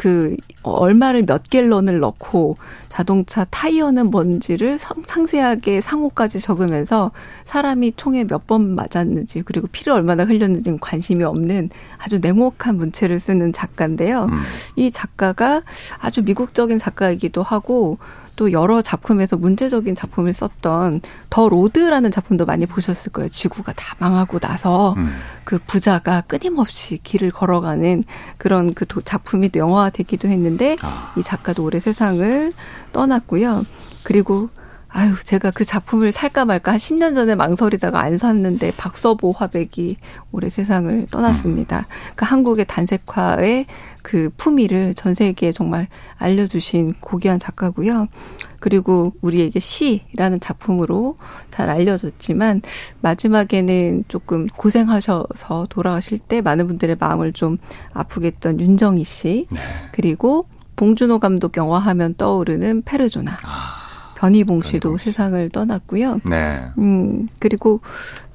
[0.00, 2.56] 그 얼마를 몇 갤런을 넣고
[2.88, 7.10] 자동차 타이어는 뭔지를 상세하게 상호까지 적으면서
[7.44, 13.52] 사람이 총에 몇 번 맞았는지 그리고 피를 얼마나 흘렸는지 관심이 없는 아주 냉혹한 문체를 쓰는
[13.52, 14.24] 작가인데요.
[14.24, 14.38] 음.
[14.76, 15.60] 이 작가가
[15.98, 17.98] 아주 미국적인 작가이기도 하고
[18.40, 23.28] 또 여러 작품에서 문제적인 작품을 썼던 더 로드라는 작품도 많이 보셨을 거예요.
[23.28, 25.10] 지구가 다 망하고 나서 음.
[25.44, 28.02] 그 부자가 끊임없이 길을 걸어가는
[28.38, 31.12] 그런 그 작품이 또 영화화되기도 했는데 아.
[31.18, 32.50] 이 작가도 올해 세상을
[32.94, 33.66] 떠났고요.
[34.04, 34.48] 그리고
[34.92, 39.96] 아유, 제가 그 작품을 살까 말까 한 10년 전에 망설이다가 안 샀는데 박서보 화백이
[40.32, 41.86] 올해 세상을 떠났습니다.
[42.16, 43.66] 그 한국의 단색화의
[44.02, 45.86] 그 품위를 전 세계에 정말
[46.16, 48.08] 알려주신 고귀한 작가고요.
[48.58, 51.16] 그리고 우리에게 시라는 작품으로
[51.50, 52.62] 잘 알려졌지만
[53.00, 57.58] 마지막에는 조금 고생하셔서 돌아가실 때 많은 분들의 마음을 좀
[57.92, 59.46] 아프게 했던 윤정희 씨.
[59.50, 59.60] 네.
[59.92, 63.38] 그리고 봉준호 감독 영화하면 떠오르는 페르조나.
[63.42, 63.79] 아.
[64.20, 65.06] 변희봉 씨도 씨.
[65.06, 66.20] 세상을 떠났고요.
[66.28, 66.60] 네.
[66.78, 67.80] 음, 그리고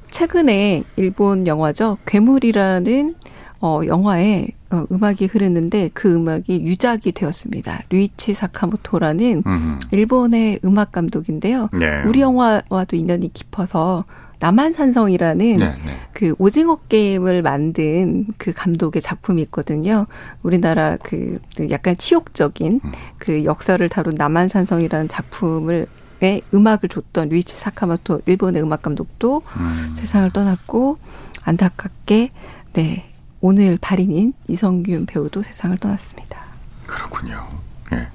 [0.09, 1.97] 최근에 일본 영화죠.
[2.07, 3.15] 괴물이라는
[3.61, 7.83] 어, 영화에 어, 음악이 흐르는데 그 음악이 유작이 되었습니다.
[7.89, 9.79] 류이치 사카모토라는 음흠.
[9.91, 11.69] 일본의 음악 감독인데요.
[11.73, 12.03] 네.
[12.07, 14.05] 우리 영화와도 인연이 깊어서
[14.39, 15.99] 남한산성이라는 네, 네.
[16.13, 20.05] 그 오징어 게임을 만든 그 감독의 작품이 있거든요.
[20.43, 22.91] 우리나라 그 약간 치욕적인 음.
[23.17, 25.87] 그 역사를 다룬 남한산성이라는 작품을
[26.21, 29.95] 의 음악을 줬던 루이치 사카모토 일본의 음악 감독도 음.
[29.97, 30.97] 세상을 떠났고
[31.43, 32.31] 안타깝게
[32.71, 33.09] 네
[33.41, 36.39] 오늘 발인인 이성균 배우도 세상을 떠났습니다.
[36.87, 37.45] 그렇군요.
[37.91, 38.07] 예.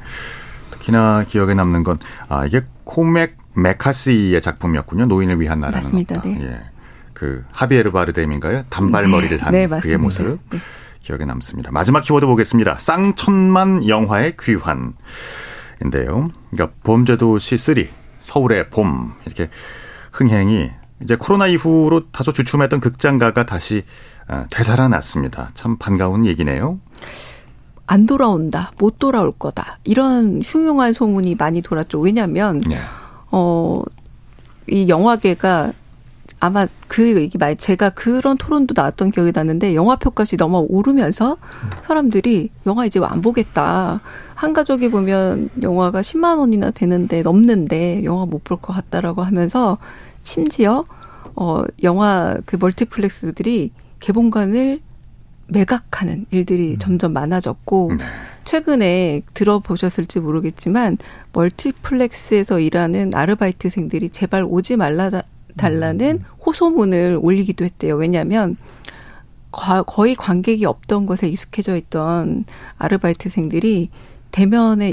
[0.70, 1.98] 특히나 기억에 남는 건
[2.28, 5.07] 아 이게 코맥 메카시의 작품이었군요.
[5.07, 6.16] 노인을 위한 나라는 맞습니다.
[6.16, 6.28] 없다.
[6.28, 6.38] 네.
[6.42, 6.61] 예.
[7.12, 8.64] 그 하비에르 바르뎀인가요?
[8.70, 9.42] 단발머리를 네.
[9.42, 10.59] 한 네, 그의 모습 네.
[11.01, 11.70] 기억에 남습니다.
[11.72, 12.78] 마지막 키워드 보겠습니다.
[12.78, 16.30] 쌍천만 영화의 귀환인데요.
[16.51, 17.74] 그러니까 범죄도시 3
[18.18, 19.51] 서울의 봄 이렇게
[20.12, 20.70] 흥행이
[21.03, 23.84] 이제 코로나 이후로 다소 주춤했던 극장가가 다시
[24.28, 25.51] 어, 되살아났습니다.
[25.55, 26.78] 참 반가운 얘기네요.
[27.86, 29.80] 안 돌아온다, 못 돌아올 거다.
[29.82, 31.98] 이런 흉흉한 소문이 많이 돌았죠.
[31.98, 32.78] 왜냐하면 네.
[33.31, 33.83] 어,
[34.68, 35.72] 이 영화계가
[36.43, 41.37] 아마 그 얘기 말 제가 그런 토론도 나왔던 기억이 나는데 영화 표값이 너무 오르면서
[41.87, 44.01] 사람들이 영화 이제 안 보겠다.
[44.35, 49.76] 한 가족이 보면 영화가 10만 원이나 되는데 넘는데 영화 못 볼 것 같다라고 하면서
[50.22, 50.87] 심지어
[51.37, 54.81] 어 영화 그 멀티플렉스들이 개봉관을
[55.49, 56.76] 매각하는 일들이 음.
[56.78, 58.05] 점점 많아졌고 네.
[58.45, 60.99] 최근에 들어보셨을지 모르겠지만
[61.32, 65.11] 멀티플렉스에서 일하는 아르바이트생들이 제발 오지 말라
[65.57, 66.24] 달라는 음.
[66.45, 67.97] 호소문을 올리기도 했대요.
[67.97, 68.57] 왜냐하면
[69.51, 72.45] 거의 관객이 없던 것에 익숙해져 있던
[72.78, 73.91] 아르바이트생들이
[74.30, 74.93] 대면에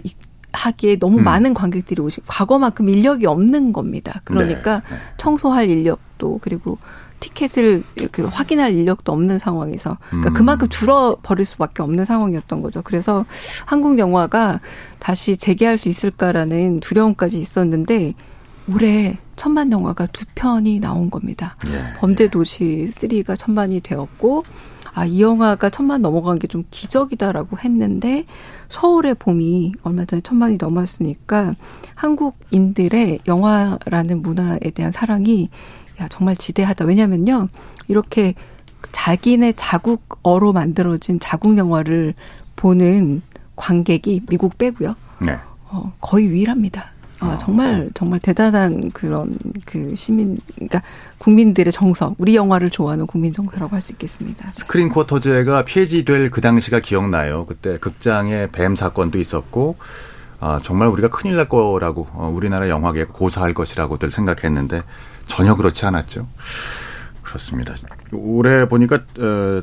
[0.54, 1.24] 하기에 너무 음.
[1.24, 4.22] 많은 관객들이 오시 과거만큼 인력이 없는 겁니다.
[4.24, 4.89] 그러니까 네.
[4.89, 4.98] 네.
[5.18, 6.78] 청소할 인력도 그리고
[7.20, 10.34] 티켓을 이렇게 확인할 인력도 없는 상황에서 그러니까 음.
[10.34, 12.82] 그만큼 줄어 버릴 수밖에 없는 상황이었던 거죠.
[12.84, 13.26] 그래서
[13.65, 14.59] 한국 영화가
[14.99, 18.13] 다시 재개할 수 있을까라는 두려움까지 있었는데
[18.72, 21.55] 올해 천만 영화가 두 편이 나온 겁니다.
[21.68, 21.93] 예.
[21.99, 24.43] 범죄 도시 3가 천만이 되었고
[24.93, 28.26] 아, 이 영화가 천만 넘어간 게 좀 기적이다라고 했는데
[28.70, 31.55] 서울의 봄이 얼마 전에 천만이 넘었으니까
[31.93, 35.49] 한국인들의 영화라는 문화에 대한 사랑이
[36.02, 36.86] 야, 정말 지대하다.
[36.86, 37.48] 왜냐면요.
[37.88, 38.34] 이렇게
[38.91, 42.14] 자기네 자국어로 만들어진 자국 영화를
[42.56, 43.22] 보는
[43.56, 44.95] 관객이 미국 빼고요.
[45.20, 45.38] 네.
[45.70, 46.91] 어, 거의 유일합니다.
[47.20, 49.36] 아, 정말 정말 대단한 그런
[49.66, 50.84] 그 시민 그러니까
[51.18, 54.52] 국민들의 정서, 우리 영화를 좋아하는 국민 정서라고 할 수 있겠습니다.
[54.52, 57.48] 스크린 쿼터제가 폐지될 그 당시가 기억나요.
[57.48, 59.78] 그때 극장에 뱀 사건도 있었고
[60.39, 64.84] 아, 정말 우리가 큰일 날 거라고 어, 우리나라 영화계에 고사할 것이라고들 생각했는데
[65.28, 66.28] 전혀 그렇지 않았죠.
[67.21, 67.73] 그렇습니다.
[68.11, 69.61] 올해 보니까 어,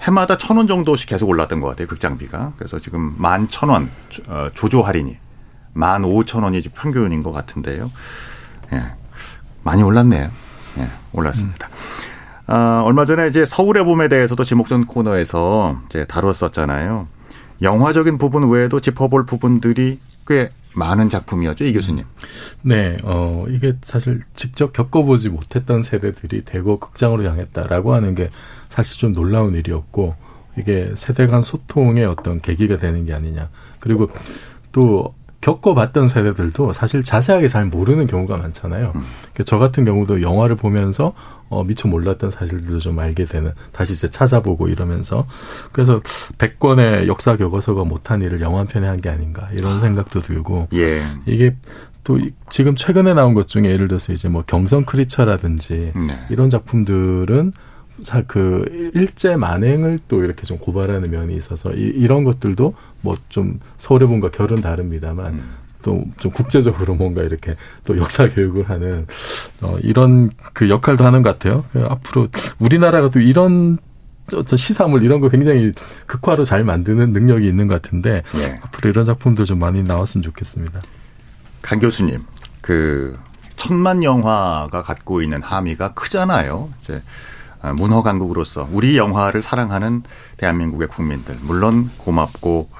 [0.00, 1.86] 해마다 천 원 정도씩 계속 올랐던 것 같아요.
[1.88, 2.52] 극장비가.
[2.56, 3.90] 그래서 지금 만 천원
[4.28, 5.16] 어, 조조 할인이
[5.72, 7.90] 만 오천 원이 평균인 것 같은데요.
[8.72, 8.84] 예.
[9.62, 10.30] 많이 올랐네요.
[10.78, 11.68] 예, 올랐습니다.
[11.68, 11.72] 음.
[12.46, 17.06] 아, 얼마 전에 이제 서울의 봄에 대해서도 지목전 코너에서 이제 다뤘었잖아요.
[17.62, 20.00] 영화적인 부분 외에도 짚어볼 부분들이
[20.30, 22.04] 꽤 많은 작품이었죠, 이 교수님.
[22.62, 28.30] 네, 어, 이게 사실 직접 겪어보지 못했던 세대들이 대거 극장으로 향했다라고 하는 게
[28.68, 30.14] 사실 좀 놀라운 일이었고,
[30.56, 33.50] 이게 세대 간 소통의 어떤 계기가 되는 게 아니냐.
[33.80, 34.08] 그리고
[34.70, 38.92] 또 겪어봤던 세대들도 사실 자세하게 잘 모르는 경우가 많잖아요.
[38.94, 39.02] 음.
[39.18, 41.12] 그러니까 저 같은 경우도 영화를 보면서
[41.50, 45.26] 어, 미처 몰랐던 사실들도 좀 알게 되는, 다시 이제 찾아보고 이러면서.
[45.72, 46.00] 그래서
[46.38, 49.80] 100권의 역사 교과서가 못한 일을 영화 한 편에 한 게 아닌가, 이런 아.
[49.80, 50.68] 생각도 들고.
[50.74, 51.02] 예.
[51.26, 51.54] 이게
[52.04, 56.18] 또 지금 최근에 나온 것 중에 예를 들어서 이제 뭐 경성 크리처라든지 네.
[56.30, 57.52] 이런 작품들은
[58.26, 64.08] 그 일제 만행을 또 이렇게 좀 고발하는 면이 있어서 이, 런 것들도 뭐 좀 서울의
[64.08, 65.44] 본과 결은 다릅니다만 음.
[65.82, 69.06] 또 좀 국제적으로 뭔가 이렇게 또 역사 교육을 하는
[69.62, 71.64] 어 이런 그 역할도 하는 것 같아요.
[71.74, 72.28] 앞으로
[72.58, 73.78] 우리나라가 또 이런
[74.46, 75.72] 저 시사물 이런 거 굉장히
[76.06, 78.60] 극화로 잘 만드는 능력이 있는 것 같은데 네.
[78.62, 80.80] 앞으로 이런 작품들 좀 많이 나왔으면 좋겠습니다.
[81.62, 82.24] 강 교수님,
[82.60, 83.18] 그
[83.56, 86.70] 천만 영화가 갖고 있는 함의가 크잖아요.
[86.82, 87.02] 이제
[87.62, 90.02] 아, 문화 강국으로서 우리 영화를 사랑하는
[90.38, 92.70] 대한민국의 국민들 물론 고맙고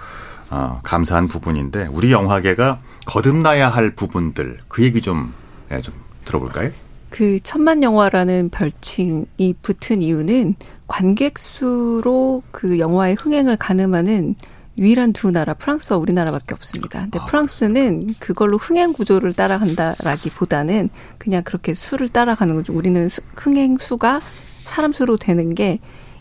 [0.50, 5.32] 어, 감사한 부분인데 우리 영화계가 거듭나야 할 부분들 그 얘기 좀,
[5.70, 5.94] 예, 좀
[6.24, 6.70] 들어볼까요?
[7.08, 10.54] 그 천만 영화라는 별칭이 붙은 이유는
[10.86, 14.34] 관객 수로 그 영화의 흥행을 가늠하는
[14.78, 17.02] 유일한 두 나라 프랑스와 우리나라밖에 없습니다.
[17.02, 20.88] 근데 아, 프랑스는 그걸로 흥행 구조를 따라간다라기보다는
[21.18, 22.72] 그냥 그렇게 수를 따라가는 거죠.
[22.72, 24.20] 우리는 흥행 수가
[24.64, 25.80] 사람 수로 되는 게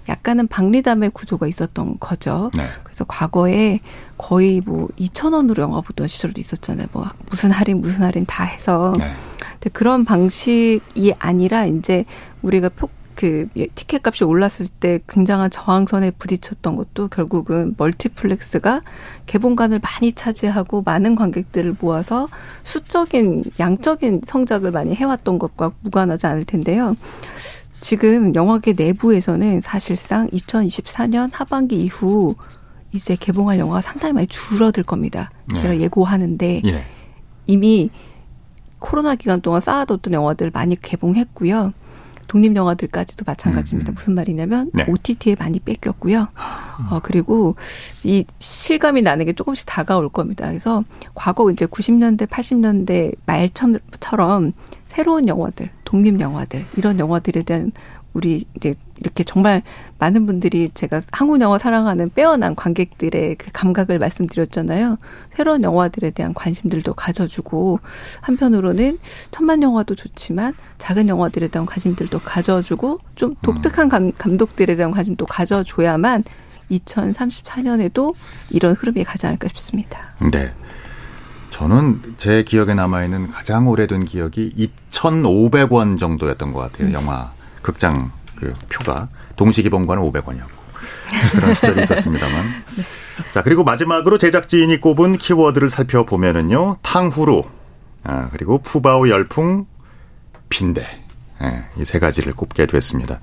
[0.09, 2.51] 약간은 박리담의 구조가 있었던 거죠.
[2.53, 2.63] 네.
[2.83, 3.79] 그래서 과거에
[4.17, 6.87] 거의 뭐 2천 원으로 영화 보던 시절도 있었잖아요.
[6.91, 8.93] 뭐 무슨 할인 무슨 할인 다 해서.
[8.97, 9.11] 네.
[9.53, 12.05] 근데 그런 방식이 아니라 이제
[12.41, 12.89] 우리가 표,
[13.19, 18.81] 그 티켓 값이 올랐을 때 굉장한 저항선에 부딪혔던 것도 결국은 멀티플렉스가
[19.25, 22.29] 개봉관을 많이 차지하고 많은 관객들을 모아서
[22.63, 26.95] 수적인 양적인 성장을 많이 해왔던 것과 무관하지 않을 텐데요.
[27.81, 32.35] 지금 영화계 내부에서는 사실상 2024년 하반기 이후
[32.91, 35.29] 이제 개봉할 영화가 상당히 많이 줄어들 겁니다.
[35.45, 35.61] 네.
[35.61, 36.85] 제가 예고하는데 예.
[37.45, 37.89] 이미
[38.79, 41.73] 코로나 기간 동안 쌓아뒀던 영화들 많이 개봉했고요.
[42.27, 43.91] 독립 영화들까지도 마찬가지입니다.
[43.91, 43.93] 음.
[43.95, 44.85] 무슨 말이냐면 네.
[44.87, 46.27] OTT에 많이 뺏겼고요.
[46.91, 47.55] 어 그리고
[48.03, 50.45] 이 실감이 나는 게 조금씩 다가올 겁니다.
[50.47, 50.83] 그래서
[51.15, 54.53] 과거 이제 90년대, 80년대 말처럼
[54.89, 57.71] 새로운 영화들, 독립 영화들 이런 영화들에 대한
[58.13, 59.61] 우리 이제 이렇게 정말
[59.99, 64.97] 많은 분들이 제가 한국 영화 사랑하는 빼어난 관객들의 그 감각을 말씀드렸잖아요.
[65.35, 67.79] 새로운 영화들에 대한 관심들도 가져주고
[68.21, 68.97] 한편으로는
[69.29, 76.23] 천만 영화도 좋지만 작은 영화들에 대한 관심들도 가져주고 좀 독특한 감, 감독들에 대한 관심도 가져줘야만
[76.71, 78.15] 2034년에도
[78.49, 80.15] 이런 흐름이 가지 않을까 싶습니다.
[80.31, 80.51] 네.
[81.49, 84.53] 저는 제 기억에 남아있는 가장 오래된 기억이
[84.91, 86.87] 2,500원 정도였던 것 같아요.
[86.89, 86.93] 음.
[86.93, 87.31] 영화,
[87.61, 89.09] 극장 그 표가.
[89.35, 90.59] 동시 기본관은 500원이었고.
[91.33, 92.45] 그런 시절이 있었습니다만.
[92.75, 92.83] 네.
[93.33, 96.77] 자, 그리고 마지막으로 제작진이 꼽은 키워드를 살펴보면은요.
[96.81, 97.43] 탕후루,
[98.03, 99.65] 아, 그리고 푸바오 열풍,
[100.49, 100.85] 빈대.
[101.41, 103.19] 예, 이 세 가지를 꼽게 됐습니다.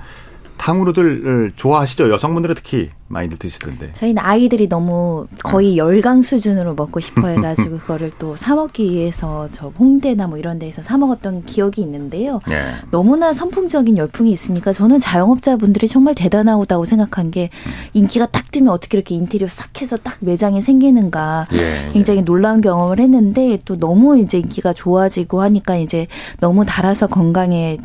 [0.58, 2.10] 탕후루들 좋아하시죠?
[2.10, 3.92] 여성분들은 특히 많이들 드시던데.
[3.92, 5.76] 저희는 아이들이 너무 거의 네.
[5.76, 10.82] 열강 수준으로 먹고 싶어 해가지고 그거를 또 사 먹기 위해서 저 홍대나 뭐 이런 데서
[10.82, 12.40] 사 먹었던 기억이 있는데요.
[12.48, 12.72] 네.
[12.90, 17.70] 너무나 선풍적인 열풍이 있으니까 저는 자영업자분들이 정말 대단하다고 생각한 게 음.
[17.94, 22.24] 인기가 딱 뜨면 어떻게 이렇게 인테리어 싹 해서 딱 매장이 생기는가 예, 굉장히 예.
[22.24, 26.06] 놀라운 경험을 했는데 또 너무 이제 인기가 좋아지고 하니까 이제
[26.40, 27.78] 너무 달아서 건강에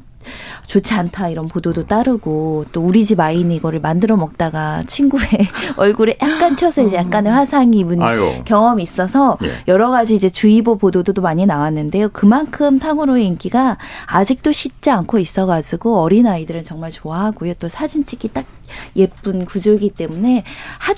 [0.67, 5.27] 좋지 않다 이런 보도도 따르고 또 우리 집 아이는 이거를 만들어 먹다가 친구의
[5.77, 8.41] 얼굴에 약간 튀어서 이제 약간의 화상이 입은 아유.
[8.45, 9.51] 경험이 있어서 예.
[9.67, 12.09] 여러 가지 이제 주의보 보도도 많이 나왔는데요.
[12.09, 17.53] 그만큼 탕후루의 인기가 아직도 식지 않고 있어가지고 어린 아이들은 정말 좋아하고요.
[17.55, 18.45] 또 사진 찍기 딱
[18.95, 20.43] 예쁜 구조이기 때문에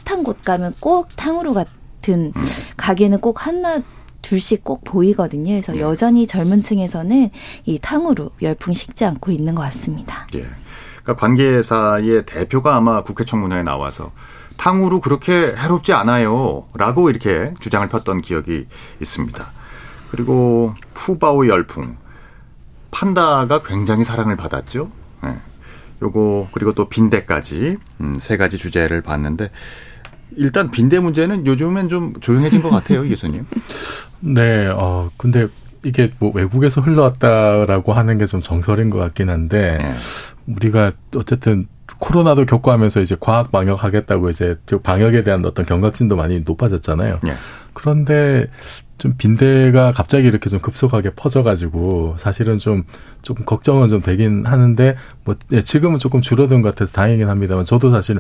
[0.06, 2.46] 핫한 곳 가면 꼭 탕후루 같은 음.
[2.78, 3.82] 가게는 꼭 하나
[4.24, 5.52] 둘씩 꼭 보이거든요.
[5.52, 5.82] 그래서 네.
[5.82, 7.30] 여전히 젊은 층에서는
[7.66, 10.28] 이 탕후루 열풍 식지 않고 있는 것 같습니다.
[10.34, 10.48] 예.
[11.04, 14.12] 그러니까 관계사의 대표가 아마 국회 청문회에 나와서
[14.58, 16.66] 탕후루 그렇게 해롭지 않아요.
[16.74, 18.68] 라고 이렇게 주장을 폈던 기억이
[19.00, 19.46] 있습니다.
[20.10, 21.98] 그리고 푸바오 열풍.
[22.92, 24.90] 판다가 굉장히 사랑을 받았죠.
[25.24, 25.38] 네.
[26.04, 29.50] 요거, 그리고 또 빈대까지, 음, 세 가지 주제를 봤는데,
[30.36, 33.48] 일단 빈대 문제는 요즘엔 좀 조용해진 것 같아요, 교수님.
[34.26, 35.48] 네, 어, 근데
[35.84, 39.94] 이게 뭐 외국에서 흘러왔다라고 하는 게 좀 정설인 것 같긴 한데, 네.
[40.48, 41.68] 우리가 어쨌든
[42.00, 47.20] 코로나도 겪고 하면서 이제 과학 방역하겠다고 이제 방역에 대한 어떤 경각심도 많이 높아졌잖아요.
[47.24, 47.34] 네.
[47.74, 48.48] 그런데
[49.04, 52.84] 좀 빈대가 갑자기 이렇게 좀 급속하게 퍼져가지고 사실은 좀
[53.22, 54.95] 조금 걱정은 좀 되긴 하는데
[55.26, 58.20] 뭐 예, 지금은 조금 줄어든 것 같아서 다행이긴 합니다만 저도 사실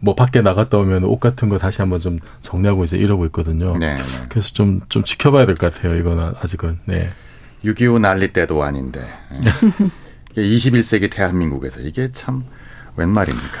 [0.00, 3.78] 뭐 밖에 나갔다 오면 옷 같은 거 다시 한번 좀 정리하고 이제 이러고 있거든요.
[3.78, 3.98] 네.
[4.28, 5.94] 그래서 좀좀 지켜봐야 될 것 같아요.
[5.94, 6.80] 이거는 아직은.
[6.86, 7.08] 네.
[7.62, 9.08] 6.25 난리 때도 아닌데.
[9.32, 10.42] 예.
[10.42, 12.42] 21세기 대한민국에서 이게 참
[12.96, 13.60] 웬 말입니까?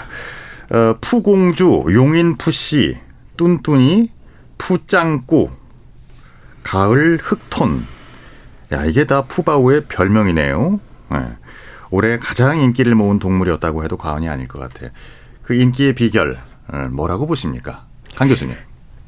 [0.70, 2.96] 어, 푸공주, 용인 푸씨,
[3.36, 4.08] 뚠뚠이,
[4.58, 5.50] 푸짱꾸,
[6.66, 7.86] 가을 흑톤.
[8.72, 10.80] 야, 이게 다 푸바오의 별명이네요.
[11.12, 11.18] 네.
[11.90, 14.90] 올해 가장 인기를 모은 동물이었다고 해도 과언이 아닐 것 같아요.
[15.42, 16.36] 그 인기의 비결,
[16.66, 17.86] 어, 뭐라고 보십니까?
[18.16, 18.56] 한 교수님.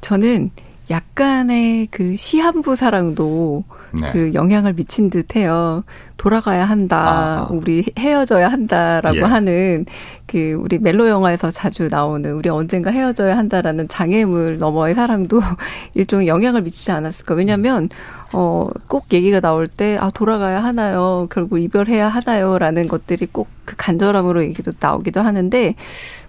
[0.00, 0.52] 저는
[0.90, 4.10] 약간의 그 시한부 사랑도 네.
[4.12, 5.84] 그 영향을 미친 듯해요.
[6.16, 7.48] 돌아가야 한다, 아하.
[7.50, 9.22] 우리 헤어져야 한다라고 예.
[9.22, 9.86] 하는
[10.26, 15.40] 그 우리 멜로 영화에서 자주 나오는 우리 언젠가 헤어져야 한다라는 장애물 너머의 사랑도
[15.94, 17.34] 일종의 영향을 미치지 않았을까.
[17.34, 17.88] 왜냐하면
[18.32, 24.72] 어꼭 얘기가 나올 때 아 돌아가야 하나요, 결국 이별해야 하나요라는 것들이 꼭 그 간절함으로 얘기도
[24.80, 25.74] 나오기도 하는데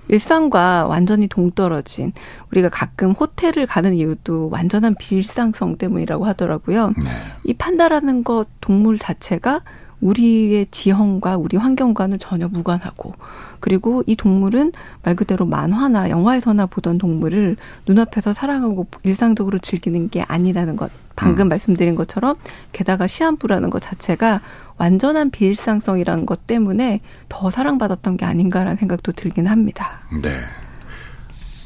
[0.10, 2.12] 일상과 완전히 동떨어진
[2.52, 6.88] 우리가 가끔 호텔을 가는 이유도 완전한 비일상성 때문이라고 하더라고요.
[6.98, 7.04] 네.
[7.46, 9.62] 이 판다라는 것 동물 자체가
[10.02, 13.14] 우리의 지형과 우리 환경과는 전혀 무관하고
[13.60, 14.72] 그리고 이 동물은
[15.04, 21.50] 말 그대로 만화나 영화에서나 보던 동물을 눈앞에서 사랑하고 일상적으로 즐기는 게 아니라는 것 방금 음.
[21.50, 22.38] 말씀드린 것처럼
[22.72, 24.42] 게다가 시한부라는 것 자체가
[24.80, 30.00] 완전한 비일상성이라는 것 때문에 더 사랑받았던 게 아닌가라는 생각도 들긴 합니다.
[30.24, 30.30] 네.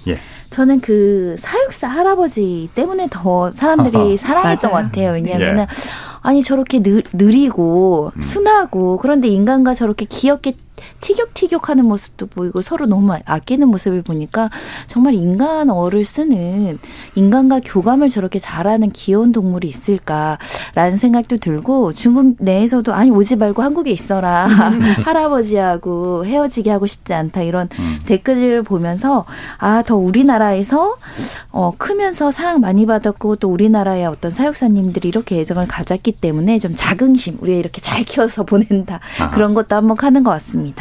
[0.07, 0.19] 예.
[0.49, 5.11] 저는 그 사육사 할아버지 때문에 더 사람들이 사랑했던 것 같아요.
[5.11, 5.67] 왜냐하면은 예.
[6.21, 8.21] 아니 저렇게 느, 느리고 음.
[8.21, 10.55] 순하고 그런데 인간과 저렇게 귀엽게
[11.01, 14.49] 티격티격하는 모습도 보이고 서로 너무 아끼는 모습을 보니까
[14.87, 16.79] 정말 인간 어를 쓰는
[17.15, 23.91] 인간과 교감을 저렇게 잘하는 귀여운 동물이 있을까라는 생각도 들고 중국 내에서도 아니 오지 말고 한국에
[23.91, 24.47] 있어라
[25.05, 27.99] 할아버지하고 헤어지게 하고 싶지 않다 이런 음.
[28.05, 29.25] 댓글을 보면서
[29.59, 30.95] 아 더 우리나라에서
[31.51, 37.37] 어 크면서 사랑 많이 받았고 또 우리나라의 어떤 사육사님들이 이렇게 애정을 가졌기 때문에 좀 자긍심
[37.41, 39.27] 우리가 이렇게 잘 키워서 보낸다 아.
[39.29, 40.72] 그런 것도 한번 하는 것 같습니다.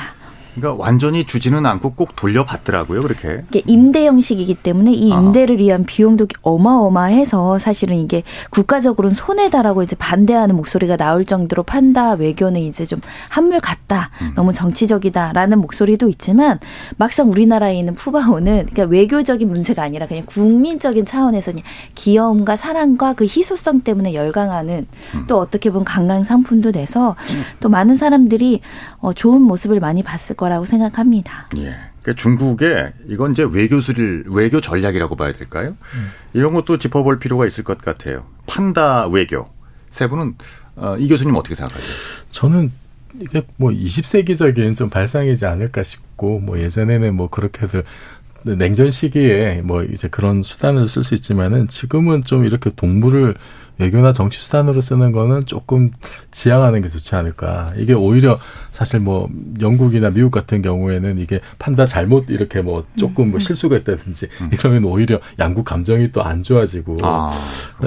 [0.54, 3.42] 그러니까 완전히 주지는 않고 꼭 돌려받더라고요, 그렇게.
[3.48, 5.16] 이게 임대 형식이기 때문에 이 아.
[5.16, 12.60] 임대를 위한 비용도 어마어마해서 사실은 이게 국가적으로는 손해다라고 이제 반대하는 목소리가 나올 정도로 판다 외교는
[12.60, 14.32] 이제 좀 한물 같다, 음.
[14.36, 16.58] 너무 정치적이다라는 목소리도 있지만
[16.96, 21.64] 막상 우리나라에 있는 푸바오는 그러니까 외교적인 문제가 아니라 그냥 국민적인 차원에서 그냥
[21.94, 25.24] 귀여움과 사랑과 그 희소성 때문에 열광하는 음.
[25.28, 27.42] 또 어떻게 보면 관광 상품도 돼서 음.
[27.60, 28.60] 또 많은 사람들이
[29.02, 31.48] 어, 좋은 모습을 많이 봤을 거라고 생각합니다.
[31.56, 31.74] 예.
[32.02, 35.76] 그러니까 중국의 이건 이제 외교술 외교 전략이라고 봐야 될까요?
[35.94, 36.10] 음.
[36.32, 38.24] 이런 것도 짚어볼 필요가 있을 것 같아요.
[38.46, 39.46] 판다 외교
[39.90, 40.36] 세 분은
[40.76, 42.26] 어, 이 교수님 어떻게 생각하세요?
[42.30, 42.72] 저는
[43.20, 47.82] 이게 뭐 20세기적인 좀 발상이지 않을까 싶고 뭐 예전에는 뭐 그렇게들
[48.56, 53.34] 냉전 시기에 뭐 이제 그런 수단을 쓸 수 있지만은 지금은 좀 이렇게 동물을
[53.82, 55.90] 외교나 정치 수단으로 쓰는 거는 조금
[56.30, 57.72] 지양하는 게 좋지 않을까.
[57.76, 58.38] 이게 오히려
[58.70, 59.28] 사실 뭐
[59.60, 63.40] 영국이나 미국 같은 경우에는 이게 판다 잘못 이렇게 뭐 조금 뭐 음.
[63.40, 64.50] 실수가 있다든지 음.
[64.52, 67.30] 이러면 오히려 양국 감정이 또 안 좋아지고 아,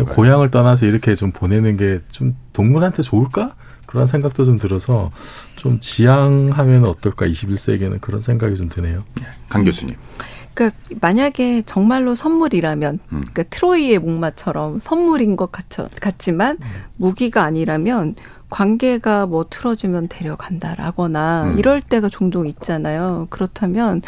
[0.10, 3.56] 고향을 떠나서 이렇게 좀 보내는 게 좀 동물한테 좋을까?
[3.86, 5.10] 그런 생각도 좀 들어서
[5.56, 9.04] 좀 지양하면 어떨까 21세기에는 그런 생각이 좀 드네요.
[9.16, 9.96] 네, 강 교수님.
[10.56, 13.00] 그러니까 만약에 정말로 선물이라면, 음.
[13.10, 15.66] 그러니까 트로이의 목마처럼 선물인 것 같,
[16.00, 16.68] 같지만 음.
[16.96, 18.16] 무기가 아니라면
[18.50, 21.60] 관계가 뭐 틀어지면 데려간다라거나 음.
[21.60, 23.28] 이럴 때가 종종 있잖아요.
[23.30, 24.02] 그렇다면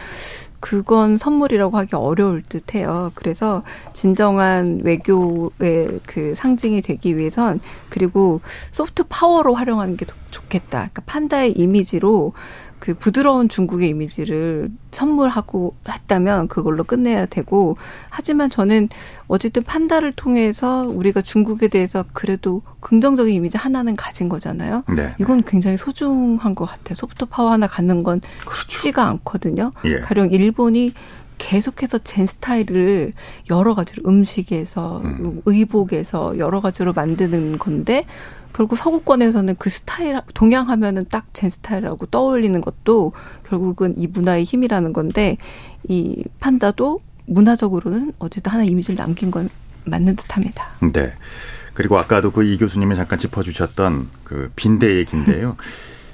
[0.59, 3.11] 그건 선물이라고 하기 어려울 듯 해요.
[3.13, 8.41] 그래서 진정한 외교의 그 상징이 되기 위해선 그리고
[8.71, 10.79] 소프트 파워로 활용하는 게 좋겠다.
[10.79, 12.33] 그러니까 판다의 이미지로
[12.79, 17.77] 그 부드러운 중국의 이미지를 선물하고 했다면 그걸로 끝내야 되고
[18.09, 18.89] 하지만 저는
[19.27, 24.83] 어쨌든 판다를 통해서 우리가 중국에 대해서 그래도 긍정적인 이미지 하나는 가진 거잖아요.
[24.95, 25.15] 네.
[25.19, 26.95] 이건 굉장히 소중한 것 같아요.
[26.95, 28.71] 소프트 파워 하나 갖는 건 그렇죠.
[28.71, 29.71] 쉽지가 않거든요.
[29.85, 29.99] 예.
[29.99, 30.93] 가령 일본이
[31.37, 33.13] 계속해서 젠 스타일을
[33.49, 35.41] 여러 가지로 음식에서 음.
[35.45, 38.05] 의복에서 여러 가지로 만드는 건데
[38.53, 43.11] 결국 서구권에서는 그 스타일 동양 하면은 딱제 스타일이라고 떠올리는 것도
[43.47, 45.37] 결국은 이 문화의 힘이라는 건데
[45.87, 49.49] 이 판다도 문화적으로는 어쨌든 하나 이미지를 남긴 건
[49.85, 50.65] 맞는 듯합니다.
[50.91, 51.13] 네.
[51.73, 55.55] 그리고 아까도 그 이 교수님이 잠깐 짚어주셨던 그 빈대 얘기인데요.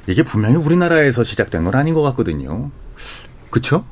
[0.07, 2.71] 이게 분명히 우리나라에서 시작된 건 아닌 것 같거든요.
[3.49, 3.85] 그렇죠?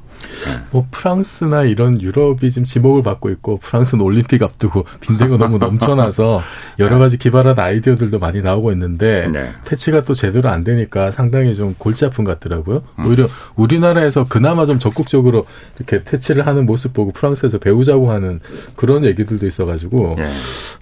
[0.72, 6.41] 뭐 프랑스나 이런 유럽이 지금 지목을 받고 있고 프랑스는 올림픽 앞두고 빈대가 너무 넘쳐나서
[6.80, 9.51] 여러 가지 기발한 아이디어들도 많이 나오고 있는데 네.
[9.65, 12.84] 퇴치가 또 제대로 안 되니까 상당히 좀 골치 아픈 것 같더라고요.
[13.05, 15.45] 오히려 우리나라에서 그나마 좀 적극적으로
[15.78, 18.39] 이렇게 퇴치를 하는 모습 보고 프랑스에서 배우자고 하는
[18.76, 20.30] 그런 얘기들도 있어가지고 예.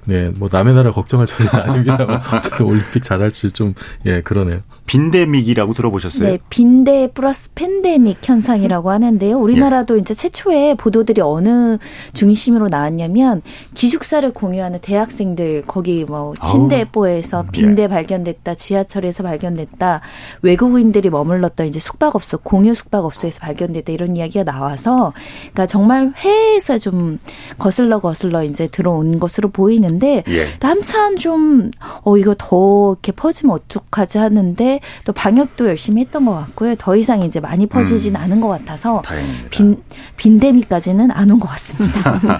[0.05, 3.73] 네, 뭐 남의 나라 걱정할 처지는 아닙니다만 어쨌든 올림픽 잘할지 좀
[4.05, 4.61] 예 그러네요.
[4.89, 6.27] 빈대믹이라고 들어보셨어요?
[6.27, 9.37] 네, 빈대 플러스 팬데믹 현상이라고 하는데요.
[9.37, 9.99] 우리나라도 예.
[9.99, 11.77] 이제 최초에 보도들이 어느
[12.15, 13.43] 중심으로 나왔냐면
[13.75, 20.01] 기숙사를 공유하는 대학생들 거기 뭐 침대보에서 빈대 발견됐다, 지하철에서 발견됐다,
[20.41, 27.19] 외국인들이 머물렀던 이제 숙박업소 공유 숙박업소에서 발견됐다 이런 이야기가 나와서 그러니까 정말 해외에서 좀
[27.59, 30.67] 거슬러 거슬러 이제 들어온 것으로 보이는데 예.
[30.79, 31.71] 한참 좀,
[32.03, 36.75] 어, 이거 더 이렇게 퍼지면 어떡하지 하는데 또 방역도 열심히 했던 것 같고요.
[36.77, 38.21] 더 이상 이제 많이 퍼지진 음.
[38.21, 39.49] 않은 것 같아서 다행입니다.
[39.49, 39.81] 빈,
[40.17, 42.19] 빈데미까지는 안 온 것 같습니다.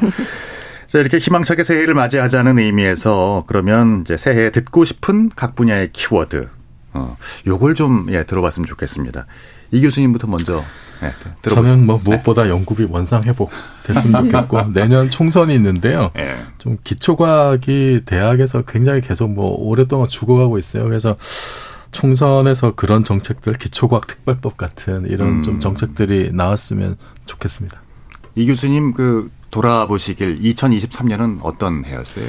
[0.88, 6.50] 자, 이렇게 희망차게 새해를 맞이하자는 의미에서 그러면 이제 새해에 듣고 싶은 각 분야의 키워드,
[6.94, 7.16] 어,
[7.46, 9.28] 요걸 좀, 예, 들어봤으면 좋겠습니다.
[9.72, 10.64] 이 교수님부터 먼저,
[11.04, 11.12] 예,
[11.44, 11.56] 들어보시죠.
[11.56, 13.52] 저는 뭐 무엇보다 연구비 원상 회복
[13.84, 16.10] 됐으면 좋겠고 내년 총선이 있는데요.
[16.18, 16.36] 예.
[16.58, 20.86] 좀 기초과학이 대학에서 굉장히 계속 뭐 오랫동안 죽어가고 있어요.
[20.86, 21.16] 그래서
[21.92, 25.44] 총선에서 그런 정책들, 기초과학 특별법 같은 이런 음.
[25.44, 27.82] 좀 정책들이 나왔으면 좋겠습니다.
[28.36, 32.26] 이 교수님 그 돌아보시길 2023년은 어떤 해였어요?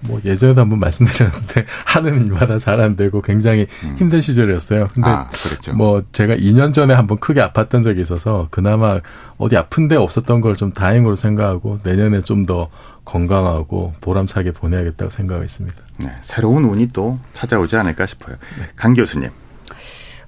[0.00, 4.88] 뭐 예전에도 한번 말씀드렸는데 하는 일마다 잘 안 되고 굉장히 힘든 시절이었어요.
[4.92, 5.72] 근데 아, 그랬죠.
[5.74, 9.00] 뭐 제가 2년 전에 한번 크게 아팠던 적이 있어서 그나마
[9.38, 12.68] 어디 아픈 데 없었던 걸 좀 다행으로 생각하고 내년에 좀 더
[13.04, 15.76] 건강하고 보람차게 보내야겠다고 생각하고 있습니다.
[15.98, 18.36] 네, 새로운 운이 또 찾아오지 않을까 싶어요.
[18.76, 19.30] 강 교수님.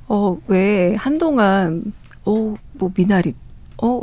[0.09, 1.93] 어, 왜 한동안
[2.25, 3.35] 어, 뭐 미나리,
[3.83, 4.01] 어,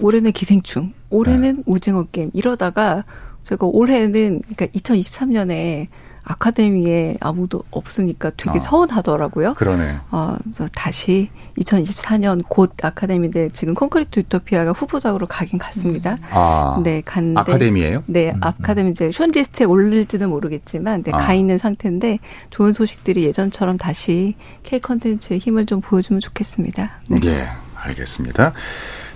[0.00, 3.04] 올해는 기생충, 올해는 오징어 게임 이러다가
[3.44, 5.88] 제가 올해는 그러니까 2023년에
[6.24, 8.60] 아카데미에 아무도 없으니까 되게 어.
[8.60, 9.54] 서운하더라고요.
[9.54, 9.98] 그러네.
[10.10, 16.18] 어, 그래서 다시 2024년 곧 아카데미인데 지금 콘크리트 유토피아가 후보작으로 가긴 갔습니다.
[16.30, 18.04] 아, 네, 갔는데 아카데미예요?
[18.06, 21.18] 네, 아카데미 이제 션리스트에 오를지는 모르겠지만 네, 아.
[21.18, 22.18] 가 있는 상태인데
[22.50, 27.00] 좋은 소식들이 예전처럼 다시 K 컨텐츠의 힘을 좀 보여주면 좋겠습니다.
[27.08, 27.20] 네.
[27.24, 28.52] 예, 알겠습니다.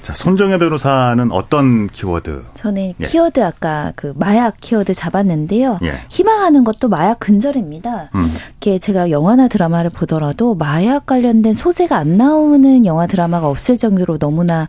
[0.06, 2.44] 자, 손정혜 변호사는 어떤 키워드?
[2.54, 3.04] 저는 예.
[3.04, 5.80] 키워드 아까 그 마약 키워드 잡았는데요.
[5.82, 5.94] 예.
[6.10, 8.10] 희망하는 것도 마약 근절입니다.
[8.14, 8.24] 음.
[8.58, 14.68] 이게 제가 영화나 드라마를 보더라도 마약 관련된 소재가 안 나오는 영화 드라마가 없을 정도로 너무나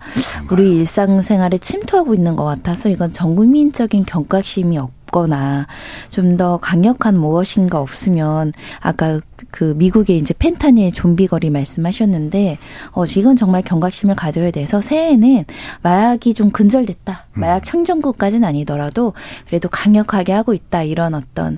[0.50, 5.68] 우리 일상생활에 침투하고 있는 것 같아서 이건 전 국민적인 경각심이 없 거나
[6.10, 12.60] 좀 더 강력한 무엇인가 없으면 아까 그 미국의 이제 펜타닐 좀비거리 말씀하셨는데
[12.92, 15.46] 어 이건 정말 경각심을 가져야 돼서 새해에는
[15.82, 17.26] 마약이 좀 근절됐다.
[17.34, 19.14] 마약 청정국까지는 아니더라도
[19.48, 21.58] 그래도 강력하게 하고 있다 이런 어떤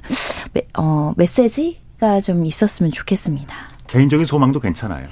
[0.53, 3.78] 메, 어 메시지가 좀 있었으면 좋겠습니다.
[3.89, 5.07] 개인적인 소망도 괜찮아요.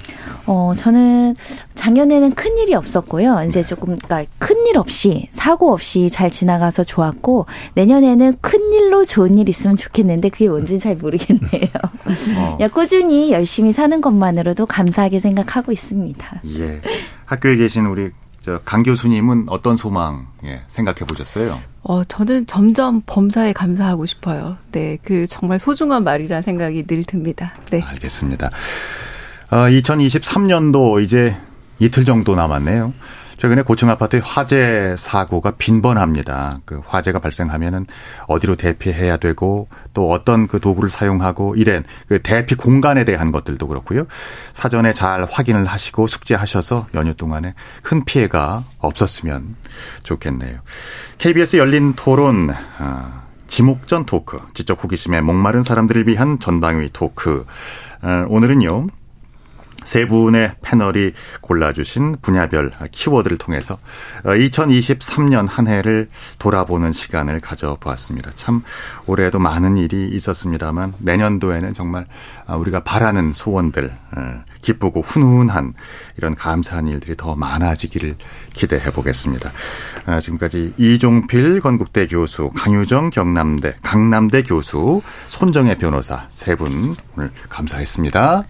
[0.46, 1.34] 어, 저는
[1.74, 3.44] 작년에는 큰 일이 없었고요.
[3.46, 9.38] 이제 조금, 그러니까 큰 일 없이, 사고 없이 잘 지나가서 좋았고, 내년에는 큰 일로 좋은
[9.38, 11.70] 일 있으면 좋겠는데, 그게 뭔지는 잘 모르겠네요.
[12.36, 12.58] 어.
[12.72, 16.42] 꾸준히 열심히 사는 것만으로도 감사하게 생각하고 있습니다.
[16.58, 16.80] 예.
[17.24, 18.27] 학교에 계신 우리 저
[18.64, 21.56] 강 교수님은 어떤 소망 예, 생각해 보셨어요?
[21.82, 24.56] 어, 저는 점점 범사에 감사하고 싶어요.
[24.72, 27.54] 네, 그 정말 소중한 말이라는 생각이 늘 듭니다.
[27.70, 27.82] 네.
[27.82, 28.50] 알겠습니다.
[29.50, 31.36] 어, 2023년도 이제
[31.78, 32.92] 이틀 정도 남았네요.
[33.38, 36.58] 최근에 고층 아파트 화재 사고가 빈번합니다.
[36.64, 37.86] 그 화재가 발생하면은
[38.26, 44.06] 어디로 대피해야 되고 또 어떤 그 도구를 사용하고 이런 그 대피 공간에 대한 것들도 그렇고요.
[44.52, 49.54] 사전에 잘 확인을 하시고 숙지하셔서 연휴 동안에 큰 피해가 없었으면
[50.02, 50.58] 좋겠네요.
[51.18, 57.46] KBS 열린 토론 아, 지목전 토크, 지적 호기심에 목마른 사람들을 위한 전방위 토크.
[58.02, 58.88] 어, 오늘은요.
[59.88, 63.78] 세 분의 패널이 골라주신 분야별 키워드를 통해서
[64.22, 68.32] 2023년 한 해를 돌아보는 시간을 가져보았습니다.
[68.36, 68.62] 참
[69.06, 72.04] 올해도 많은 일이 있었습니다만 내년도에는 정말
[72.46, 75.72] 우리가 바라는 소원들 어, 기쁘고 훈훈한
[76.18, 78.16] 이런 감사한 일들이 더 많아지기를
[78.52, 79.52] 기대해 보겠습니다.
[80.04, 88.44] 아, 지금까지 이종필 건국대 교수, 강유정 경남대, 강남대 교수, 손정혜 변호사 세 분 오늘 감사했습니다.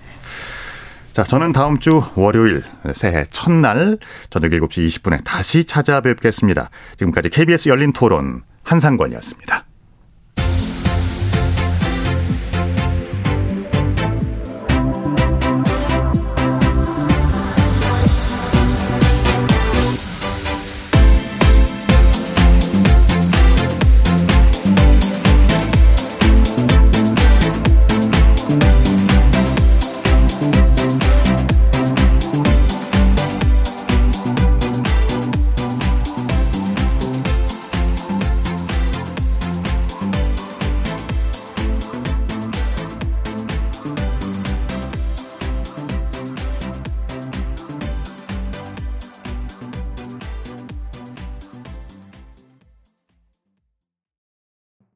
[1.18, 2.62] 자, 저는 다음 주 월요일
[2.94, 3.98] 새해 첫날
[4.30, 6.70] 저녁 7시 20분에 다시 찾아뵙겠습니다.
[6.96, 9.67] 지금까지 KBS 열린 토론 한상권이었습니다.